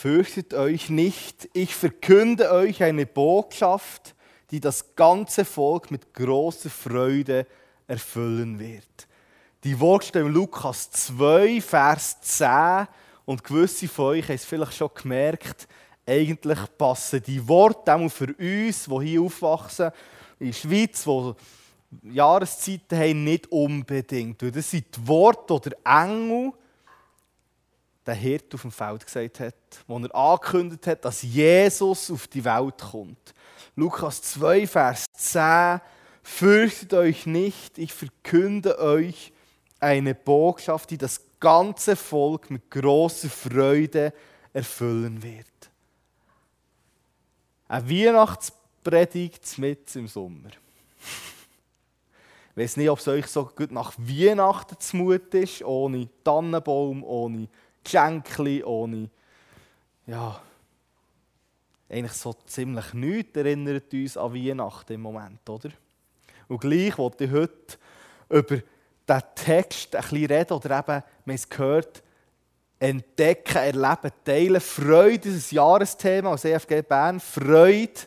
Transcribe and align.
Fürchtet 0.00 0.54
euch 0.54 0.90
nicht, 0.90 1.48
ich 1.54 1.74
verkünde 1.74 2.52
euch 2.52 2.84
eine 2.84 3.04
Botschaft, 3.04 4.14
die 4.52 4.60
das 4.60 4.94
ganze 4.94 5.44
Volk 5.44 5.90
mit 5.90 6.14
großer 6.14 6.70
Freude 6.70 7.48
erfüllen 7.88 8.60
wird. 8.60 9.08
Die 9.64 9.80
Worte 9.80 10.20
in 10.20 10.28
Lukas 10.28 10.88
2, 10.92 11.60
Vers 11.60 12.20
10. 12.20 12.86
Und 13.24 13.42
gewisse 13.42 13.88
von 13.88 14.04
euch 14.04 14.28
haben 14.28 14.36
es 14.36 14.44
vielleicht 14.44 14.74
schon 14.74 14.90
gemerkt, 14.94 15.66
eigentlich 16.06 16.60
passen 16.78 17.20
die 17.26 17.48
Worte 17.48 17.92
auch 17.92 18.08
für 18.08 18.32
uns, 18.38 18.84
die 18.84 19.04
hier 19.04 19.22
aufwachsen, 19.22 19.90
in 20.38 20.46
der 20.46 20.52
Schweiz, 20.52 21.02
die 21.02 22.14
Jahreszeiten 22.14 22.96
haben, 22.96 23.24
nicht 23.24 23.50
unbedingt. 23.50 24.40
Das 24.42 24.70
sind 24.70 24.96
die 24.96 25.08
Worte 25.08 25.54
oder 25.54 25.72
Engel, 25.84 26.52
der 28.08 28.16
Hirt 28.16 28.54
auf 28.54 28.62
dem 28.62 28.72
Feld 28.72 29.04
gesagt 29.04 29.40
hat, 29.40 29.54
wo 29.86 29.98
er 29.98 30.14
angekündigt 30.14 30.86
hat, 30.86 31.04
dass 31.04 31.22
Jesus 31.22 32.10
auf 32.10 32.26
die 32.26 32.44
Welt 32.44 32.78
kommt. 32.90 33.34
Lukas 33.76 34.22
2, 34.22 34.66
Vers 34.66 35.04
10. 35.12 35.80
Fürchtet 36.22 36.94
euch 36.94 37.26
nicht, 37.26 37.78
ich 37.78 37.92
verkünde 37.92 38.78
euch 38.80 39.32
eine 39.78 40.14
Botschaft, 40.14 40.90
die 40.90 40.98
das 40.98 41.20
ganze 41.38 41.96
Volk 41.96 42.50
mit 42.50 42.70
großer 42.70 43.28
Freude 43.28 44.12
erfüllen 44.52 45.22
wird. 45.22 45.46
Eine 47.68 47.88
Weihnachtspredigt 47.88 49.58
mit 49.58 49.94
im 49.94 50.08
Sommer. 50.08 50.50
Ich 52.50 52.64
weiß 52.64 52.76
nicht, 52.78 52.90
ob 52.90 52.98
es 52.98 53.06
euch 53.06 53.26
so 53.26 53.44
gut 53.44 53.70
nach 53.70 53.92
Weihnachten 53.98 54.76
zumut 54.80 55.32
ist, 55.34 55.62
ohne 55.62 56.08
Tannenbaum, 56.24 57.04
ohne 57.04 57.48
Geschenke, 57.90 58.66
ohne, 58.66 59.08
ja, 60.06 60.40
eigentlich 61.88 62.12
so 62.12 62.34
ziemlich 62.44 62.92
nichts 62.92 63.36
erinnert 63.36 63.92
uns 63.94 64.16
an 64.18 64.34
Weihnachten 64.34 64.92
im 64.92 65.00
Moment, 65.00 65.48
oder? 65.48 65.70
Und 66.48 66.60
gleich 66.60 66.98
wollte 66.98 67.24
ich 67.24 67.30
heute 67.30 67.78
über 68.28 68.56
diesen 69.08 69.34
Text 69.34 69.96
ein 69.96 70.02
bisschen 70.02 70.26
reden, 70.26 70.52
oder 70.52 70.78
eben, 70.78 71.02
wir 71.24 71.34
haben 71.34 71.48
gehört, 71.48 72.02
entdecken, 72.78 73.56
erleben, 73.56 74.12
teilen, 74.22 74.60
Freude, 74.60 75.32
das 75.32 75.50
Jahresthema 75.50 76.32
als 76.32 76.44
EFG 76.44 76.82
Bern, 76.82 77.20
Freude 77.20 78.00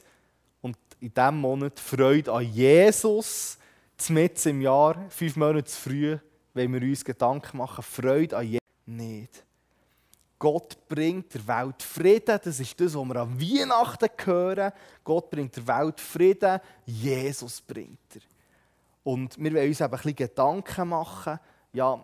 und 0.62 0.78
in 1.00 1.12
diesem 1.12 1.38
Monat 1.38 1.80
Freude 1.80 2.32
an 2.32 2.44
Jesus, 2.44 3.58
mitten 4.10 4.50
im 4.50 4.62
Jahr, 4.62 5.10
fünf 5.10 5.36
Monate 5.36 5.66
zu 5.66 5.80
früh, 5.80 6.18
wenn 6.54 6.72
wir 6.72 6.82
uns 6.82 7.04
Gedanken 7.04 7.58
machen, 7.58 7.84
Freude 7.84 8.38
an 8.38 8.46
Jesus 8.46 8.62
nicht. 8.86 9.44
Gott 10.42 10.88
bringt 10.88 11.32
der 11.36 11.48
Welt 11.48 11.84
Frieden. 11.84 12.40
Das 12.44 12.60
ist 12.60 12.82
das, 12.82 12.96
was 12.96 13.06
wir 13.06 13.16
an 13.16 13.40
Weihnachten 13.40 14.10
hören. 14.26 14.72
Gott 15.04 15.30
bringt 15.30 15.56
der 15.56 15.68
Welt 15.68 16.00
Frieden. 16.00 16.60
Jesus 16.84 17.62
bringt 17.62 18.16
er. 18.16 18.22
Und 19.04 19.38
wir 19.38 19.54
wollen 19.54 19.68
uns 19.68 19.80
eben 19.80 19.86
ein 19.86 19.92
bisschen 19.92 20.16
Gedanken 20.16 20.90
machen. 20.90 21.40
Ja, 21.74 22.04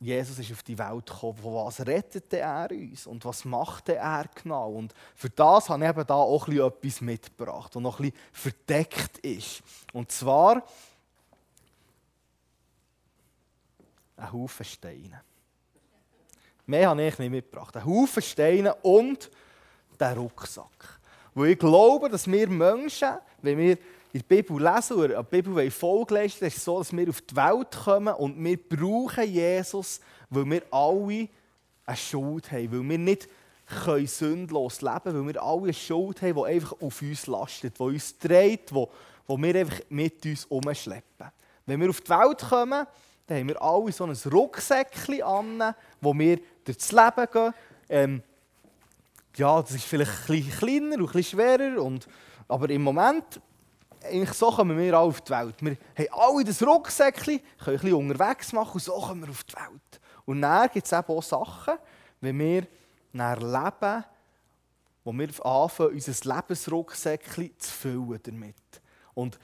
Jesus 0.00 0.38
ist 0.38 0.50
auf 0.50 0.62
die 0.62 0.78
Welt 0.78 1.04
gekommen. 1.04 1.36
Von 1.36 1.54
was 1.54 1.86
rettet 1.86 2.32
er 2.32 2.70
uns? 2.70 3.06
Und 3.06 3.22
was 3.26 3.44
macht 3.44 3.90
er 3.90 4.24
genau? 4.34 4.70
Und 4.70 4.94
für 5.14 5.28
das 5.28 5.68
habe 5.68 5.84
ich 5.84 5.90
eben 5.90 6.06
da 6.06 6.14
auch 6.14 6.48
ein 6.48 6.54
bisschen 6.54 6.66
etwas 6.66 7.00
mitgebracht, 7.02 7.74
was 7.74 7.82
noch 7.82 8.00
ein 8.00 8.12
bisschen 8.12 8.28
verdeckt 8.32 9.18
ist. 9.18 9.62
Und 9.92 10.10
zwar 10.10 10.62
ein 14.16 14.32
Haufen 14.32 14.64
Steine. 14.64 15.20
Mehr 16.66 16.88
habe 16.88 17.02
ich 17.02 17.18
nicht 17.18 17.30
mitgebracht. 17.30 17.76
Ein 17.76 17.84
Haufen 17.84 18.22
Steine 18.22 18.74
und 18.76 19.30
der 19.98 20.16
Rucksack. 20.16 21.00
Wo 21.34 21.44
ich 21.44 21.58
glaube, 21.58 22.08
dass 22.08 22.30
wir 22.30 22.48
Menschen, 22.48 23.08
wenn 23.40 23.58
wir 23.58 23.78
in 24.12 24.20
der 24.20 24.36
Bibel 24.36 24.62
lesen 24.62 24.96
oder 24.98 25.22
die 25.22 25.30
Bibel 25.30 25.70
Folge 25.70 26.14
leisten, 26.14 26.44
ist 26.44 26.58
es 26.58 26.64
so, 26.64 26.78
dass 26.78 26.94
wir 26.94 27.08
auf 27.08 27.22
die 27.22 27.34
Welt 27.34 27.70
kommen 27.84 28.14
und 28.14 28.42
wir 28.42 28.56
brauchen 28.56 29.24
Jesus, 29.24 30.00
weil 30.28 30.44
wir 30.50 30.62
alle 30.70 31.28
eine 31.86 31.96
Schuld 31.96 32.52
haben, 32.52 32.72
weil 32.72 32.90
wir 32.90 32.98
nicht 32.98 33.28
können 33.66 34.06
sündlos 34.06 34.82
leben 34.82 35.00
können, 35.02 35.26
weil 35.26 35.34
wir 35.34 35.42
alle 35.42 35.62
eine 35.62 35.74
Schuld 35.74 36.20
haben, 36.20 36.34
die 36.34 36.44
einfach 36.44 36.80
auf 36.80 37.00
uns 37.00 37.26
lastet, 37.26 37.78
die 37.78 37.82
uns 37.82 38.18
trägt, 38.18 38.70
die, 38.70 38.84
die 39.28 39.42
wir 39.42 39.54
einfach 39.54 39.80
mit 39.88 40.26
uns 40.26 40.44
umschleppen. 40.44 41.28
Wenn 41.64 41.80
wir 41.80 41.88
auf 41.88 42.00
die 42.00 42.10
Welt 42.10 42.38
kommen, 42.38 42.86
dann 43.32 43.40
haben 43.40 43.48
wir 43.48 43.62
alle 43.62 43.92
so 43.92 44.04
ein 44.04 44.32
Rucksäckchen 44.32 45.22
an, 45.22 45.74
wo 46.00 46.12
wir 46.14 46.38
durchs 46.64 46.92
Leben 46.92 47.26
gehen. 47.32 47.54
Ähm, 47.88 48.22
ja, 49.36 49.62
das 49.62 49.72
ist 49.72 49.84
vielleicht 49.84 50.10
ein 50.10 50.26
bisschen 50.26 50.58
kleiner 50.58 51.02
und 51.02 51.14
ein 51.14 51.24
schwerer, 51.24 51.82
und, 51.82 52.06
aber 52.48 52.68
im 52.68 52.82
Moment, 52.82 53.40
eigentlich 54.04 54.32
so 54.32 54.50
kommen 54.50 54.76
wir 54.76 54.94
alle 54.94 55.08
auf 55.08 55.20
die 55.22 55.30
Welt. 55.30 55.54
Wir 55.60 55.76
haben 55.96 56.34
alle 56.34 56.44
das 56.44 56.62
Rucksäckchen, 56.62 57.40
können 57.58 57.76
ein 57.78 57.82
bisschen 57.82 57.94
unterwegs 57.94 58.52
machen 58.52 58.74
und 58.74 58.82
so 58.82 58.92
kommen 59.00 59.22
wir 59.22 59.30
auf 59.30 59.44
die 59.44 59.54
Welt. 59.54 60.00
Und 60.26 60.42
dann 60.42 60.68
gibt 60.70 60.86
es 60.86 60.92
eben 60.92 61.08
auch 61.08 61.22
Sachen, 61.22 61.74
wenn 62.20 62.38
wir 62.38 62.66
dann 63.12 63.40
leben, 63.40 64.04
wo 65.04 65.12
wir 65.12 65.46
anfangen, 65.46 65.92
unser 65.94 66.34
Lebensrucksäckchen 66.34 67.58
zu 67.58 67.70
füllen 67.70 68.20
damit. 68.22 68.56
Und 69.14 69.38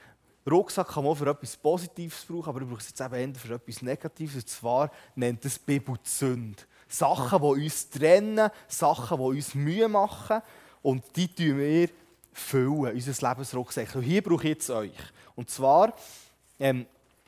Rucksack 0.51 0.87
kann 0.87 1.03
man 1.03 1.15
für 1.15 1.29
etwas 1.29 1.57
Positives 1.57 2.25
brauchen, 2.25 2.49
aber 2.49 2.61
ich 2.61 2.67
brauche 2.67 2.79
es 2.79 2.89
jetzt 2.89 3.01
eben 3.01 3.35
für 3.35 3.53
etwas 3.55 3.81
Negatives. 3.81 4.35
Und 4.35 4.49
zwar 4.49 4.91
nennt 5.15 5.43
es 5.45 5.59
Bibel 5.59 5.95
die 5.95 6.09
Sünde. 6.09 6.63
Sachen, 6.87 7.39
die 7.39 7.65
uns 7.65 7.89
trennen, 7.89 8.49
Sachen, 8.67 9.17
die 9.17 9.23
uns 9.23 9.55
Mühe 9.55 9.87
machen. 9.87 10.41
Und 10.81 11.03
die 11.15 11.27
tun 11.27 11.57
wir 11.57 11.89
füllen, 12.31 12.93
unser 12.93 13.29
Lebensrucksack. 13.29 13.95
Und 13.95 14.03
hier 14.03 14.21
brauche 14.21 14.43
ich 14.43 14.49
jetzt 14.49 14.69
euch. 14.69 14.91
Und 15.35 15.49
zwar 15.49 15.93
ähm, 16.59 16.85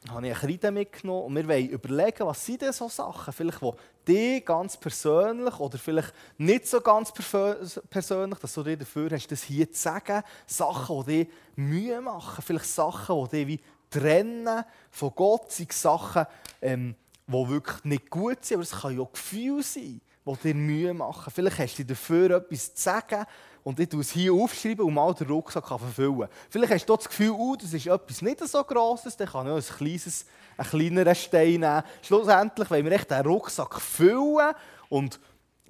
habe 0.09 0.27
ich 0.27 0.33
eine 0.33 0.47
Kreide 0.47 0.71
mitgenommen 0.71 1.25
und 1.25 1.35
wir 1.35 1.47
wollen 1.47 1.69
überlegen, 1.69 2.25
was 2.25 2.45
sind 2.45 2.61
denn 2.61 2.73
so 2.73 2.89
Sachen, 2.89 3.33
vielleicht 3.33 3.61
die 3.61 3.71
dich 4.07 4.45
ganz 4.45 4.77
persönlich 4.77 5.59
oder 5.59 5.77
vielleicht 5.77 6.13
nicht 6.37 6.67
so 6.67 6.81
ganz 6.81 7.11
persönlich, 7.11 8.39
dass 8.39 8.53
du 8.53 8.63
dir 8.63 8.77
dafür 8.77 9.09
hast, 9.11 9.31
das 9.31 9.43
hier 9.43 9.71
zu 9.71 9.81
sagen, 9.81 10.23
Sachen, 10.45 11.05
die 11.05 11.25
dich 11.25 11.33
Mühe 11.55 12.01
machen, 12.01 12.43
vielleicht 12.45 12.65
Sachen, 12.65 13.27
die 13.31 13.45
dich 13.45 13.47
wie 13.47 13.59
trennen 13.89 14.63
von 14.89 15.11
Gott, 15.15 15.51
sind 15.51 15.73
Sachen, 15.73 16.25
ähm, 16.61 16.95
die 17.27 17.49
wirklich 17.49 17.83
nicht 17.83 18.09
gut 18.09 18.43
sind, 18.45 18.55
aber 18.55 18.63
es 18.63 18.71
kann 18.71 18.95
ja 18.95 19.01
auch 19.01 19.11
Gefühle 19.11 19.63
sein, 19.63 20.01
die 20.25 20.35
dir 20.43 20.55
Mühe 20.55 20.93
machen. 20.93 21.31
Vielleicht 21.33 21.59
hast 21.59 21.79
du 21.79 21.85
dafür 21.85 22.37
etwas 22.37 22.73
zu 22.73 22.81
sagen 22.81 23.25
und 23.63 23.79
ich 23.79 23.89
tue 23.89 24.01
es 24.01 24.11
hier 24.11 24.33
aufschreiben 24.33 24.85
und 24.85 24.93
mal 24.93 25.13
den 25.13 25.27
Rucksack 25.27 25.67
verfüllen. 25.67 26.27
Vielleicht 26.49 26.73
hast 26.73 26.85
du 26.85 26.95
das 26.95 27.07
Gefühl, 27.07 27.31
oh, 27.31 27.55
das 27.55 27.73
ist 27.73 27.87
etwas 27.87 28.21
nicht 28.21 28.39
so 28.47 28.63
Grosses, 28.63 29.15
dann 29.17 29.27
kann 29.27 29.47
ich 29.47 29.71
ein, 29.71 29.77
kleines, 29.77 30.25
ein 30.57 30.65
kleinerer 30.65 31.15
Stein 31.15 31.59
nehmen. 31.59 31.83
Schlussendlich 32.01 32.69
wollen 32.69 32.85
wir 32.85 32.91
echt 32.93 33.11
den 33.11 33.25
Rucksack 33.25 33.79
füllen 33.79 34.53
und 34.89 35.19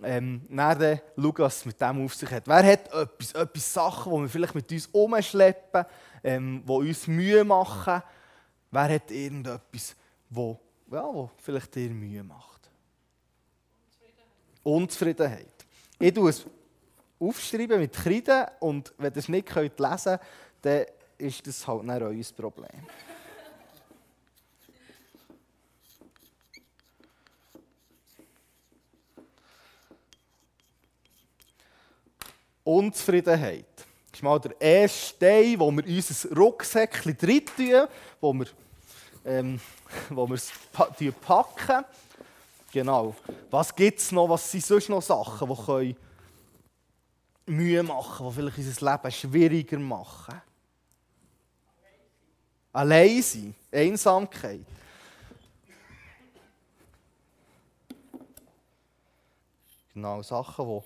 ähm, 0.03 0.41
dann 0.49 0.99
schauen, 1.15 1.33
was 1.37 1.57
es 1.57 1.65
mit 1.65 1.79
dem 1.79 2.05
auf 2.05 2.15
sich 2.15 2.31
hat. 2.31 2.47
Wer 2.47 2.63
hat 2.63 2.93
etwas, 2.93 3.33
etwas 3.33 3.73
Sachen, 3.73 4.13
die 4.13 4.21
wir 4.21 4.29
vielleicht 4.29 4.55
mit 4.55 4.71
uns 4.71 4.87
umschleppen, 4.87 5.85
ähm, 6.23 6.63
die 6.65 6.71
uns 6.71 7.07
Mühe 7.07 7.43
machen? 7.43 8.01
Wer 8.71 8.89
hat 8.95 9.11
irgendetwas, 9.11 9.95
wo, 10.29 10.59
ja, 10.91 11.03
wo 11.03 11.29
vielleicht 11.37 11.75
dir 11.75 11.89
Mühe 11.89 12.23
macht? 12.23 12.69
Unzufriedenheit. 14.63 14.63
Unzufriedenheit. 14.63 15.65
Ich 15.99 16.13
tue 16.13 16.29
es 16.29 16.45
aufschreiben 17.21 17.79
mit 17.79 17.93
Kreide 17.93 18.51
und 18.59 18.93
wenn 18.97 19.13
ihr 19.13 19.17
es 19.17 19.29
nicht 19.29 19.53
lesen 19.53 19.69
könnt, 19.77 20.19
dann 20.61 20.85
ist 21.17 21.45
das 21.45 21.67
halt 21.67 21.83
nicht 21.83 22.01
euer 22.01 22.23
Problem. 22.35 22.87
Unzufriedenheit. 32.63 33.65
Das 33.75 34.19
ist 34.19 34.23
mal 34.23 34.39
der 34.39 34.59
erste 34.59 35.15
Stein, 35.15 35.59
wo 35.59 35.71
wir 35.71 35.85
unser 35.85 36.35
Rucksäckchen 36.35 37.17
drin 37.17 37.45
tun, 37.45 37.87
wo 38.19 38.33
wir, 38.33 38.45
ähm, 39.25 39.59
wo 40.09 40.27
wir 40.27 40.35
es 40.35 40.51
packen. 41.21 41.85
Genau. 42.71 43.15
Was 43.49 43.75
gibt 43.75 43.99
es 43.99 44.11
noch? 44.11 44.29
Was 44.29 44.51
sind 44.51 44.63
sonst 44.63 44.89
noch 44.89 45.01
Sachen, 45.01 45.49
die 45.49 45.65
können 45.65 45.97
Mühe 47.45 47.83
machen, 47.83 48.27
die 48.27 48.33
vielleicht 48.33 48.57
unser 48.57 48.91
Leben 48.91 49.11
schwieriger 49.11 49.79
machen. 49.79 50.41
Allein 52.73 53.21
sein, 53.21 53.55
Einsamkeit. 53.71 54.65
Genau, 59.93 60.21
Sachen, 60.21 60.65
die 60.65 60.81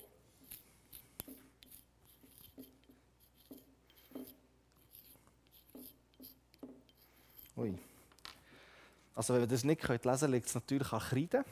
Ui. 7.58 7.78
Also 9.14 9.34
wenn 9.34 9.42
ihr 9.42 9.48
das 9.48 9.64
nicht 9.64 9.82
lesen 9.88 10.02
könnt, 10.02 10.22
liegt 10.32 10.48
es 10.48 10.56
natürlich 10.56 10.92
an 10.92 11.00
Kreide. 11.00 11.46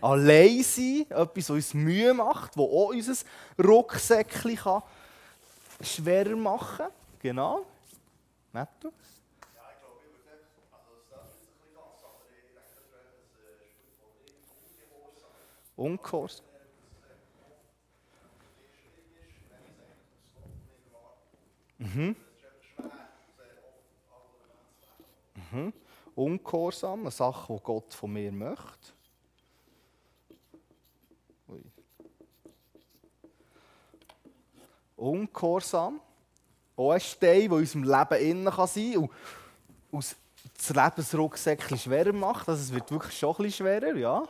Allein 0.00 0.62
sein, 0.62 1.06
etwas, 1.10 1.34
was 1.36 1.50
uns 1.50 1.74
Mühe 1.74 2.12
macht, 2.14 2.52
das 2.56 2.62
auch 2.62 2.90
unser 2.90 3.14
Rucksäckchen 3.58 4.56
kann 4.56 4.82
schwerer 5.82 6.36
machen 6.36 6.78
kann. 6.78 6.92
Genau. 7.20 7.66
Netto? 8.52 8.92
Ungehorsam. 15.76 16.46
Mhm. 21.78 22.16
Mhm. 25.52 25.72
Ungehorsam, 26.14 27.00
eine 27.00 27.10
Sache, 27.10 27.52
die 27.52 27.62
Gott 27.62 27.92
von 27.92 28.10
mir 28.10 28.32
möchte. 28.32 28.95
Ungehorsam. 34.96 36.00
Auch 36.76 36.92
ein 36.92 37.00
Stein, 37.00 37.30
der 37.30 37.44
in 37.44 37.52
unserem 37.52 37.84
Leben 37.84 38.20
innen 38.20 38.52
sein 38.66 38.92
kann 38.92 39.08
und 39.90 40.16
das 40.56 40.68
Lebensrucksäckchen 40.70 41.78
schwerer 41.78 42.12
macht. 42.12 42.48
Also 42.48 42.62
es 42.62 42.72
wird 42.72 42.90
wirklich 42.90 43.18
schon 43.18 43.30
ein 43.30 43.36
bisschen 43.36 43.66
schwerer, 43.66 43.94
ja. 43.94 44.26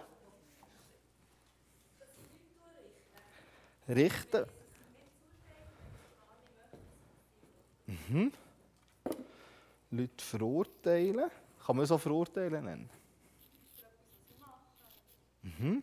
Richten. 3.88 4.44
Mhm. 7.86 8.32
Leute 9.90 10.24
verurteilen. 10.24 11.30
Kann 11.64 11.76
man 11.76 11.86
so 11.86 11.98
verurteilen 11.98 12.64
nennen? 12.64 12.90
Mhm. 15.42 15.82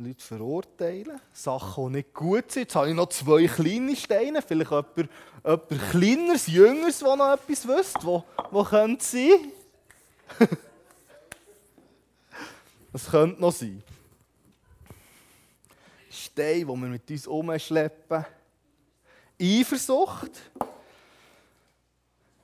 Leute 0.00 0.24
verurteilen, 0.24 1.20
Sachen, 1.32 1.88
die 1.88 1.96
nicht 1.96 2.14
gut 2.14 2.52
sind. 2.52 2.62
Jetzt 2.62 2.76
habe 2.76 2.88
ich 2.88 2.94
noch 2.94 3.08
zwei 3.08 3.48
kleine 3.48 3.96
Steine, 3.96 4.42
vielleicht 4.42 4.70
jemand, 4.70 5.10
jemand 5.44 5.90
Kleineres, 5.90 6.46
Jüngeres, 6.46 7.00
der 7.00 7.16
noch 7.16 7.32
etwas 7.32 7.66
wüsste, 7.66 8.04
wo, 8.04 8.22
wo 8.52 8.62
könnte 8.62 9.04
sein? 9.04 9.50
das 12.92 13.10
könnte 13.10 13.40
noch 13.40 13.50
sein. 13.50 13.82
Steine, 16.08 16.60
die 16.60 16.66
wir 16.66 16.76
mit 16.76 17.10
uns 17.10 17.26
umschleppen. 17.26 18.24
Eifersucht. 19.40 20.30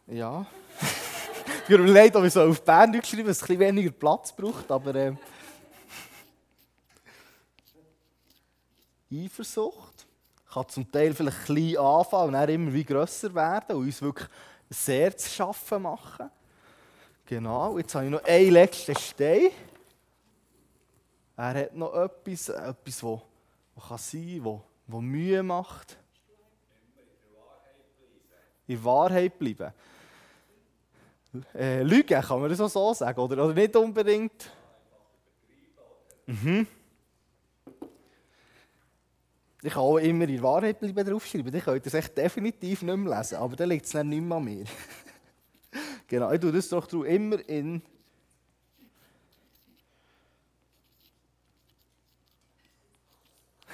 Ja. 0.09 0.45
ich 1.69 1.73
habe 1.73 1.85
mir 1.85 1.93
leid, 1.93 2.17
ob 2.17 2.25
ich 2.25 2.33
so 2.33 2.43
auf 2.43 2.61
Bern 2.63 2.91
geschrieben 2.91 3.29
dass 3.29 3.37
es 3.37 3.43
ein 3.45 3.47
bisschen 3.47 3.61
weniger 3.61 3.93
Platz 3.93 4.35
braucht, 4.35 4.69
aber... 4.73 4.93
Äh, 4.97 5.13
Eifersucht 9.13 10.07
kann 10.53 10.69
zum 10.69 10.91
Teil 10.91 11.15
vielleicht 11.15 11.45
klein 11.45 11.77
anfangen 11.77 12.27
und 12.29 12.33
dann 12.35 12.49
immer 12.49 12.73
wie 12.73 12.85
grösser 12.85 13.35
werden 13.35 13.77
und 13.77 13.85
uns 13.87 14.01
wirklich 14.01 14.29
sehr 14.71 15.17
zu 15.17 15.29
schaffen 15.29 15.83
machen. 15.83 16.31
Genau, 17.27 17.79
jetzt 17.79 17.95
habe 17.95 18.05
ich 18.05 18.11
noch 18.11 18.25
einen 18.25 18.51
letzten 18.51 18.95
Stein. 18.97 19.51
Er 21.37 21.55
hat 21.55 21.75
noch 21.75 21.95
etwas, 21.95 22.49
etwas, 22.49 23.01
das, 23.01 23.21
das 23.75 23.89
kann 23.89 23.99
sein 23.99 24.41
kann, 24.45 24.63
das, 24.87 25.01
Mühe 25.01 25.43
macht. 25.43 25.99
In 28.67 28.85
Wahrheit 28.85 29.39
bleiben. 29.39 29.73
Äh, 31.55 31.83
Lügen, 31.83 32.23
kann 32.23 32.41
man 32.41 32.49
das 32.49 32.73
so 32.73 32.95
sagen? 32.95 33.19
Oder, 33.19 33.45
oder 33.45 33.55
nicht 33.55 33.75
unbedingt? 33.75 34.51
Mhm. 36.27 36.67
Ich 39.67 39.73
kann 39.73 39.81
auch 39.81 39.97
immer 39.97 40.29
in 40.29 40.43
Wahrheit 40.43 40.79
bleiben 40.79 41.09
draufschreiben. 41.09 41.55
Ich 41.55 41.65
könnte 41.65 41.81
das 41.81 41.95
echt 41.95 42.15
definitiv 42.19 42.83
nicht 42.83 42.97
mehr 42.97 43.17
lesen, 43.17 43.37
aber 43.37 43.57
dann 43.57 43.71
liegt 43.71 43.87
es 43.87 43.93
dann 43.93 44.11
nicht 44.11 44.21
mehr 44.21 44.37
an 44.37 44.45
mir. 44.45 44.67
genau, 46.07 46.31
ich 46.31 46.39
tue 46.39 46.53
das 46.53 46.69
doch 46.69 46.87
immer 46.93 47.49
in 47.49 47.81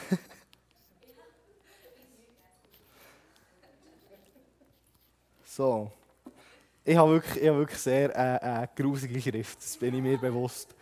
so. 5.44 5.90
Ich 6.84 6.96
habe 6.96 7.14
wirklich, 7.14 7.42
ich 7.42 7.48
habe 7.48 7.58
wirklich 7.58 7.80
sehr 7.80 8.16
äh, 8.16 8.62
äh, 8.62 8.68
grusige 8.76 9.20
Schrift, 9.20 9.58
das 9.58 9.76
bin 9.76 9.92
ich 9.96 10.02
mir 10.02 10.18
bewusst. 10.18 10.72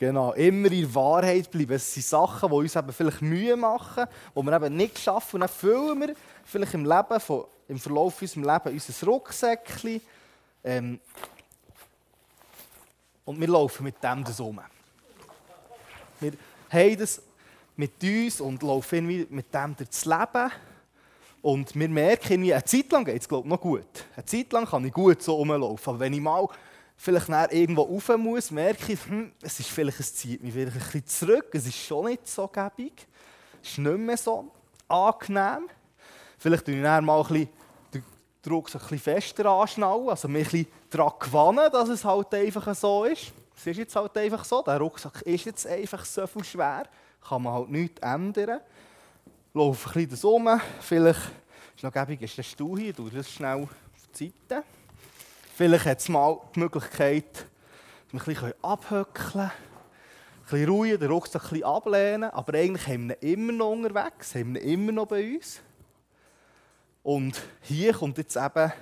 Genau, 0.00 0.32
immer 0.32 0.72
in 0.72 0.94
Wahrheit 0.94 1.50
bleiben. 1.50 1.72
Es 1.74 1.92
sind 1.92 2.06
Sachen, 2.06 2.48
die 2.48 2.54
uns 2.54 2.74
eben 2.74 2.90
vielleicht 2.90 3.20
Mühe 3.20 3.54
machen, 3.54 4.06
die 4.34 4.42
wir 4.42 4.52
eben 4.54 4.74
nicht 4.74 4.98
schaffen. 4.98 5.36
Und 5.36 5.40
dann 5.40 5.50
füllen 5.50 6.00
wir 6.00 6.14
vielleicht 6.42 6.72
im, 6.72 6.86
Leben 6.86 7.20
von, 7.20 7.44
im 7.68 7.78
Verlauf 7.78 8.22
unseres 8.22 8.64
Lebens 8.64 8.88
unser 8.88 9.06
Rucksäckchen. 9.06 10.00
Ähm, 10.64 11.00
und 13.26 13.38
wir 13.38 13.48
laufen 13.48 13.84
mit 13.84 14.02
dem 14.02 14.24
das 14.24 14.40
um. 14.40 14.58
Wir 16.18 16.32
haben 16.70 16.98
das 16.98 17.20
mit 17.76 18.02
uns 18.02 18.40
und 18.40 18.62
laufen 18.62 18.94
irgendwie 18.94 19.26
mit 19.28 19.52
dem 19.52 19.76
durchs 19.76 20.06
Leben. 20.06 20.50
Und 21.42 21.78
wir 21.78 21.88
merken, 21.90 22.32
irgendwie, 22.32 22.54
eine 22.54 22.64
Zeit 22.64 22.90
lang 22.90 23.04
geht 23.04 23.20
es 23.20 23.30
noch 23.30 23.60
gut. 23.60 24.06
Eine 24.16 24.24
Zeit 24.24 24.50
lang 24.50 24.64
kann 24.64 24.82
ich 24.82 24.94
gut 24.94 25.22
so 25.22 25.34
rumlaufen. 25.34 25.90
Aber 25.90 26.00
wenn 26.00 26.14
ich 26.14 26.22
mal 26.22 26.48
vielleicht 27.00 27.30
irgendwo 27.52 27.82
rauf 27.82 28.08
muss, 28.18 28.50
merke 28.50 28.92
ich, 28.92 29.06
hm, 29.06 29.32
es, 29.40 29.58
ist 29.58 29.70
vielleicht, 29.70 30.00
es 30.00 30.14
zieht 30.14 30.42
mich 30.42 30.52
vielleicht 30.52 30.76
ein 30.76 30.82
bisschen 30.82 31.06
zurück. 31.06 31.48
Es 31.52 31.66
ist 31.66 31.78
schon 31.78 32.04
nicht 32.04 32.28
so 32.28 32.46
gäbig. 32.46 33.06
Es 33.62 33.70
ist 33.70 33.78
nicht 33.78 33.98
mehr 33.98 34.18
so 34.18 34.50
angenehm. 34.86 35.70
Vielleicht 36.36 36.66
tue 36.66 36.74
ich 36.74 36.82
dann 36.82 37.04
mal 37.06 37.22
ein 37.22 37.26
bisschen 37.26 37.48
den 37.94 38.04
Druck 38.42 38.68
ein 38.74 38.78
bisschen 38.78 38.98
fester 38.98 39.46
anschnallen, 39.46 40.10
also 40.10 40.28
mich 40.28 40.52
ein 40.52 40.66
daran 40.90 41.12
gewannen, 41.18 41.72
dass 41.72 41.88
es 41.88 42.04
halt 42.04 42.34
einfach 42.34 42.74
so 42.74 43.04
ist. 43.04 43.32
Es 43.56 43.66
ist 43.66 43.78
jetzt 43.78 43.96
halt 43.96 44.16
einfach 44.18 44.44
so, 44.44 44.62
der 44.62 44.78
Rucksack 44.78 45.22
ist 45.22 45.46
jetzt 45.46 45.66
einfach 45.66 46.04
so 46.04 46.26
viel 46.26 46.44
schwer, 46.44 46.84
kann 47.26 47.42
man 47.42 47.54
halt 47.54 47.70
nichts 47.70 48.00
ändern. 48.02 48.60
Laufe 49.54 49.88
ein 49.88 49.92
bisschen 49.92 50.10
das 50.10 50.24
um, 50.24 50.60
vielleicht 50.80 51.20
ist 51.76 51.82
noch 51.82 51.92
gäbig, 51.92 52.20
ist 52.20 52.36
der 52.36 52.42
Stuhl 52.42 52.78
hier, 52.78 52.94
tue 52.94 53.10
das 53.10 53.30
schnell 53.30 53.62
auf 53.62 53.70
die 54.18 54.32
Seite. 54.48 54.64
Vielleicht 55.60 55.84
hat 55.84 55.98
es 55.98 56.08
mal 56.08 56.40
die 56.54 56.60
Möglichkeit, 56.60 57.34
dass 57.34 58.14
wir 58.14 58.20
ein 58.20 58.24
bisschen 58.24 58.54
abhöckeln 58.62 59.40
ein 59.40 59.52
bisschen 60.48 60.68
ruhig, 60.70 60.98
den 60.98 61.10
Rucksack 61.10 61.42
ein 61.42 61.48
bisschen 61.50 61.64
ablehnen. 61.64 62.30
Aber 62.30 62.54
eigentlich 62.54 62.86
haben 62.86 63.10
wir 63.10 63.22
ihn 63.22 63.34
immer 63.34 63.52
noch 63.52 63.72
unterwegs, 63.72 64.34
haben 64.34 64.54
wir 64.54 64.62
ihn 64.62 64.70
immer 64.70 64.92
noch 64.92 65.06
bei 65.08 65.34
uns. 65.34 65.60
Und 67.02 67.42
hier 67.60 67.92
kommt 67.92 68.16
jetzt 68.16 68.36
eben 68.36 68.72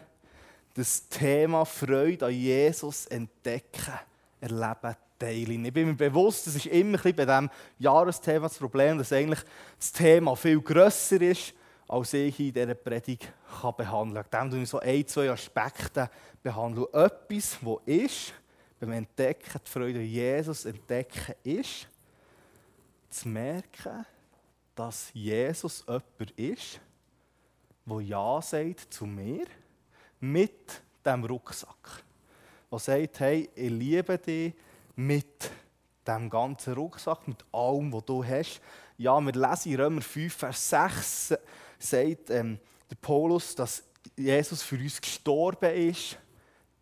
das 0.75 1.08
Thema 1.08 1.64
Freude 1.64 2.26
an 2.26 2.32
Jesus 2.32 3.06
entdecken, 3.06 3.94
erleben, 4.40 4.97
teilen. 5.18 5.64
Ich 5.64 5.73
bin 5.73 5.88
mir 5.88 5.94
bewusst, 5.94 6.47
es 6.47 6.54
ist 6.54 6.66
immer 6.66 6.90
ein 6.90 6.92
bisschen 6.92 7.16
bei 7.16 7.25
diesem 7.25 7.50
Jahresthema 7.80 8.47
das 8.47 8.56
Problem, 8.56 8.99
dass 8.99 9.12
eigentlich 9.12 9.40
das 9.80 9.90
Thema 9.90 10.37
viel 10.37 10.61
grösser 10.61 11.20
ist, 11.23 11.54
als 11.88 12.12
ich 12.12 12.38
in 12.38 12.52
dieser 12.52 12.75
Predigt 12.75 13.33
behandeln 13.76 14.25
kann. 14.30 14.50
Dem 14.50 14.62
ich 14.62 14.68
so 14.68 14.78
ein, 14.78 15.07
zwei 15.07 15.30
Aspekte 15.30 16.11
behandeln. 16.42 16.87
Etwas, 16.92 17.59
das 17.61 17.78
ist, 17.87 18.35
beim 18.78 18.92
Entdecken, 18.92 19.61
die 19.66 19.71
Freude 19.71 20.02
Jesus 20.02 20.66
entdecken, 20.66 21.35
ist, 21.42 21.88
zu 23.11 23.28
merken, 23.28 24.04
dass 24.75 25.11
Jesus 25.14 25.85
jemand 25.87 26.30
ist, 26.37 26.80
der 27.87 28.00
Ja 28.00 28.42
sagt 28.42 28.92
zu 28.92 29.07
mir, 29.07 29.47
mit 30.21 30.83
dem 31.04 31.25
Rucksack. 31.25 32.04
Der 32.71 32.78
sagt, 32.78 33.21
hey, 33.21 33.49
ich 33.54 33.71
liebe 33.71 34.18
dich 34.18 34.52
mit 34.95 35.50
dem 36.07 36.28
ganzen 36.28 36.75
Rucksack, 36.75 37.26
mit 37.26 37.45
allem, 37.50 37.92
was 37.92 38.04
du 38.04 38.25
hast. 38.25 38.61
Ja, 38.99 39.18
wir 39.21 39.33
lesen 39.33 39.73
in 39.73 39.80
Römer 39.80 40.00
5, 40.00 40.35
Vers 40.35 40.71
6, 40.71 41.35
sagt 41.78 42.30
ähm, 42.30 42.58
der 42.90 42.97
Paulus, 42.97 43.54
dass 43.54 43.85
Jesus 44.16 44.62
für 44.62 44.76
uns 44.76 45.00
gestorben 45.00 45.75
ist, 45.75 46.18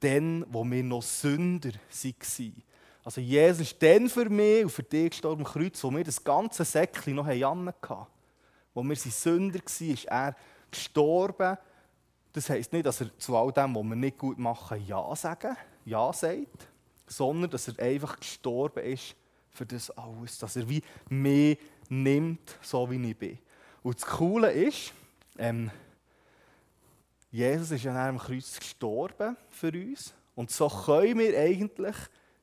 dann, 0.01 0.45
wo 0.49 0.65
wir 0.65 0.83
noch 0.83 1.03
Sünder 1.03 1.71
waren. 1.71 2.63
Also 3.05 3.21
Jesus 3.21 3.61
ist 3.61 3.83
dann 3.83 4.09
für 4.09 4.29
mich 4.29 4.65
und 4.65 4.71
für 4.71 4.83
dich 4.83 5.11
gestorben 5.11 5.45
am 5.45 5.53
Kreuz, 5.53 5.83
wo 5.85 5.91
wir 5.91 6.05
das 6.05 6.23
ganze 6.23 6.65
Säckchen 6.65 7.15
noch 7.15 7.27
hatten. 7.27 7.73
Wo 8.75 8.83
wir 8.83 8.97
Sünder 8.97 9.61
waren, 9.61 9.91
ist 9.91 10.05
er 10.07 10.37
gestorben. 10.71 11.57
Das 12.33 12.51
heisst 12.51 12.73
nicht, 12.73 12.85
dass 12.85 13.01
er 13.01 13.17
zu 13.19 13.37
all 13.37 13.53
dem, 13.53 13.75
was 13.75 13.85
wir 13.85 13.97
nicht 13.97 14.19
gut 14.19 14.39
machen, 14.39 14.85
Ja 14.87 15.15
sagen, 15.17 15.57
Ja 15.85 16.13
sagt, 16.13 16.69
sondern 17.07 17.51
dass 17.51 17.69
er 17.69 17.79
einfach 17.79 18.19
gestorben 18.19 18.85
ist 18.85 19.15
für 19.51 19.65
das 19.65 19.91
alles. 19.91 20.39
Dass 20.39 20.57
er 20.57 20.69
wie 20.69 20.83
mehr 21.09 21.57
nimmt, 21.89 22.59
so 22.61 22.91
wie 22.91 23.11
ich 23.11 23.17
bin. 23.17 23.39
Und 23.87 24.03
das 24.03 24.09
Coole 24.09 24.51
ist, 24.51 24.93
ähm, 25.39 25.71
Jesus 27.31 27.71
ist 27.71 27.87
an 27.87 27.97
einem 27.97 28.19
Kreuz 28.19 28.59
gestorben 28.59 29.37
für 29.49 29.69
uns. 29.69 30.13
Und 30.35 30.51
so 30.51 30.69
können 30.69 31.21
wir 31.21 31.39
eigentlich 31.39 31.95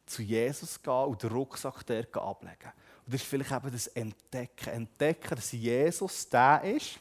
zu 0.05 0.21
Jesus 0.21 0.81
gehen 0.81 0.93
und 0.93 1.21
den 1.21 1.31
Rucksack 1.31 1.85
dort 1.85 2.15
ablegen. 2.15 2.71
Und 3.05 3.13
das 3.13 3.15
ist 3.15 3.27
vielleicht 3.27 3.51
eben 3.51 3.71
das 3.73 3.87
Entdecken. 3.87 4.69
Entdecken, 4.69 5.35
dass 5.35 5.51
Jesus 5.51 6.29
der 6.29 6.63
ist, 6.63 6.97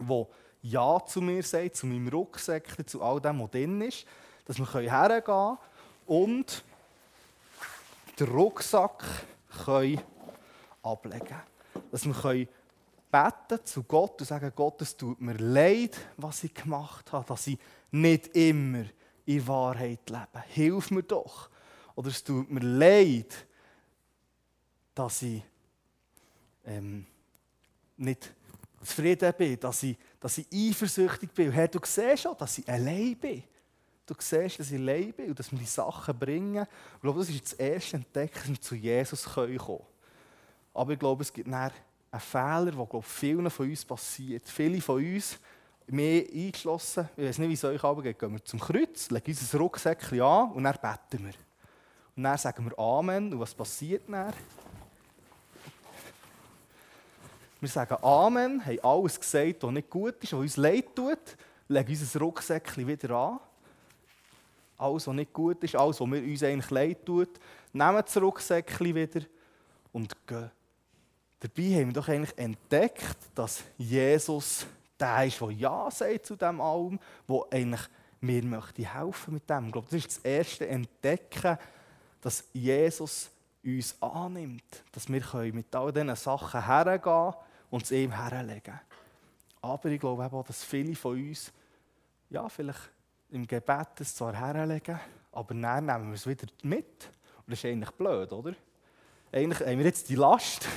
der 0.00 0.26
Ja 0.60 1.02
zu 1.06 1.22
mir 1.22 1.42
sagt, 1.42 1.76
zu 1.76 1.86
meinem 1.86 2.08
Rucksack, 2.08 2.86
zu 2.86 3.00
all 3.00 3.22
dem, 3.22 3.40
was 3.40 3.50
drin 3.52 3.80
ist. 3.80 4.04
Dass 4.44 4.58
wir 4.58 4.66
hergehen 4.66 5.24
können 5.24 5.58
und 6.04 6.62
den 8.20 8.28
Rucksack 8.28 9.02
können 9.64 10.02
ablegen 10.82 11.26
können. 11.26 11.86
Dass 11.90 12.04
wir 12.04 12.48
beten 13.16 13.64
zu 13.64 13.82
Gott 13.82 14.20
und 14.20 14.26
sagen, 14.26 14.52
Gott, 14.54 14.82
es 14.82 14.96
tut 14.96 15.20
mir 15.20 15.34
leid, 15.34 15.96
was 16.16 16.44
ich 16.44 16.52
gemacht 16.52 17.10
habe, 17.12 17.26
dass 17.26 17.46
ich 17.46 17.58
nicht 17.90 18.36
immer 18.36 18.84
in 19.24 19.46
Wahrheit 19.46 20.08
lebe. 20.10 20.44
Hilf 20.48 20.90
mir 20.90 21.02
doch. 21.02 21.48
Oder 21.94 22.08
es 22.08 22.22
tut 22.22 22.50
mir 22.50 22.60
leid, 22.60 23.46
dass 24.94 25.22
ich 25.22 25.42
ähm, 26.64 27.06
nicht 27.96 28.34
zufrieden 28.82 29.32
bin, 29.36 29.58
dass 29.60 29.82
ich, 29.82 29.96
dass 30.20 30.38
ich 30.38 30.46
eifersüchtig 30.52 31.32
bin. 31.32 31.50
Herr, 31.52 31.68
du 31.68 31.80
siehst 31.84 32.22
schon, 32.22 32.36
dass 32.36 32.58
ich 32.58 32.68
allein 32.68 33.16
bin. 33.16 33.42
Du 34.04 34.14
siehst, 34.18 34.60
dass 34.60 34.70
ich 34.70 34.78
allein 34.78 35.12
bin 35.12 35.30
und 35.30 35.38
dass 35.38 35.50
wir 35.50 35.58
die 35.58 35.64
Sachen 35.64 36.18
bringen. 36.18 36.66
Ich 36.96 37.00
glaube, 37.00 37.20
das 37.20 37.30
ist 37.30 37.44
das 37.44 37.52
erste 37.54 37.96
Entdecken, 37.96 38.38
dass 38.38 38.48
wir 38.48 38.60
zu 38.60 38.74
Jesus 38.74 39.24
kommen 39.24 39.56
können. 39.56 39.86
Aber 40.74 40.92
ich 40.92 40.98
glaube, 40.98 41.22
es 41.22 41.32
gibt 41.32 41.48
einen 42.16 42.20
Fehler, 42.20 42.76
der 42.76 42.86
glaube 42.86 43.06
vielen 43.06 43.50
von 43.50 43.68
uns 43.68 43.84
passiert. 43.84 44.48
Viele 44.48 44.80
von 44.80 44.96
uns, 45.04 45.38
mehr 45.88 46.24
eingeschlossen, 46.32 47.08
ich 47.16 47.24
weiß 47.24 47.38
nicht, 47.38 47.48
wie 47.48 47.54
es 47.54 47.64
euch 47.64 48.02
geht, 48.02 48.18
gehen 48.18 48.32
wir 48.32 48.44
zum 48.44 48.58
Kreuz, 48.58 49.10
legen 49.10 49.24
unser 49.28 49.58
Rucksäckchen 49.58 50.20
an 50.20 50.52
und 50.52 50.64
dann 50.64 50.74
beten 50.74 51.26
wir. 51.26 51.34
Und 52.16 52.22
dann 52.22 52.38
sagen 52.38 52.64
wir 52.64 52.78
Amen. 52.78 53.32
Und 53.32 53.40
was 53.40 53.54
passiert 53.54 54.02
dann? 54.08 54.32
Wir 57.60 57.68
sagen 57.68 57.96
Amen, 58.02 58.64
haben 58.64 58.80
alles 58.80 59.20
gesagt, 59.20 59.62
was 59.62 59.72
nicht 59.72 59.90
gut 59.90 60.22
ist, 60.22 60.32
was 60.32 60.40
uns 60.40 60.56
leid 60.56 60.94
tut, 60.94 61.36
legen 61.68 61.90
unser 61.90 62.20
Rucksäckchen 62.20 62.86
wieder 62.86 63.10
an. 63.14 63.40
Alles, 64.78 65.06
was 65.06 65.14
nicht 65.14 65.32
gut 65.32 65.62
ist, 65.64 65.74
alles, 65.74 66.00
was 66.00 66.08
uns 66.08 66.42
eigentlich 66.42 66.70
leid 66.70 67.06
tut, 67.06 67.30
nehmen 67.72 68.02
das 68.04 68.16
Rucksäckchen 68.16 68.94
wieder 68.94 69.20
und 69.92 70.14
gehen. 70.26 70.50
Dabei 71.40 71.62
haben 71.74 71.86
wir 71.86 71.92
doch 71.92 72.08
eigentlich 72.08 72.36
entdeckt, 72.38 73.16
dass 73.34 73.62
Jesus 73.76 74.66
der 74.98 75.26
ist, 75.26 75.40
der 75.40 75.50
Ja 75.50 75.90
sagt 75.90 76.26
zu 76.26 76.36
dem 76.36 76.60
allem, 76.60 76.98
der 77.28 77.42
eigentlich 77.50 77.82
mir 78.20 78.42
möchte 78.44 78.94
helfen 78.94 79.34
mit 79.34 79.48
dem. 79.48 79.66
Ich 79.66 79.72
glaube, 79.72 79.88
das 79.90 79.98
ist 79.98 80.06
das 80.06 80.18
erste 80.18 80.66
Entdecken, 80.66 81.58
dass 82.20 82.44
Jesus 82.52 83.30
uns 83.62 84.00
annimmt, 84.00 84.84
dass 84.92 85.08
wir 85.08 85.52
mit 85.52 85.74
all 85.74 85.92
diesen 85.92 86.14
Sachen 86.16 86.64
hergehen 86.64 87.34
und 87.70 87.82
es 87.82 87.90
ihm 87.90 88.12
herlegen. 88.12 88.80
Aber 89.60 89.88
ich 89.88 90.00
glaube 90.00 90.24
auch, 90.24 90.44
dass 90.44 90.64
viele 90.64 90.94
von 90.94 91.16
uns, 91.16 91.52
ja, 92.30 92.48
vielleicht 92.48 92.90
im 93.30 93.46
Gebet 93.46 93.88
es 94.00 94.14
zwar 94.14 94.34
herlegen, 94.34 94.98
aber 95.32 95.54
dann 95.54 95.86
nehmen 95.86 96.08
wir 96.08 96.14
es 96.14 96.26
wieder 96.26 96.46
mit. 96.62 97.10
Und 97.38 97.50
das 97.50 97.58
ist 97.58 97.66
eigentlich 97.66 97.90
blöd, 97.90 98.32
oder? 98.32 98.54
Eigentlich 99.32 99.60
haben 99.60 99.78
wir 99.78 99.84
jetzt 99.84 100.08
die 100.08 100.14
Last, 100.14 100.68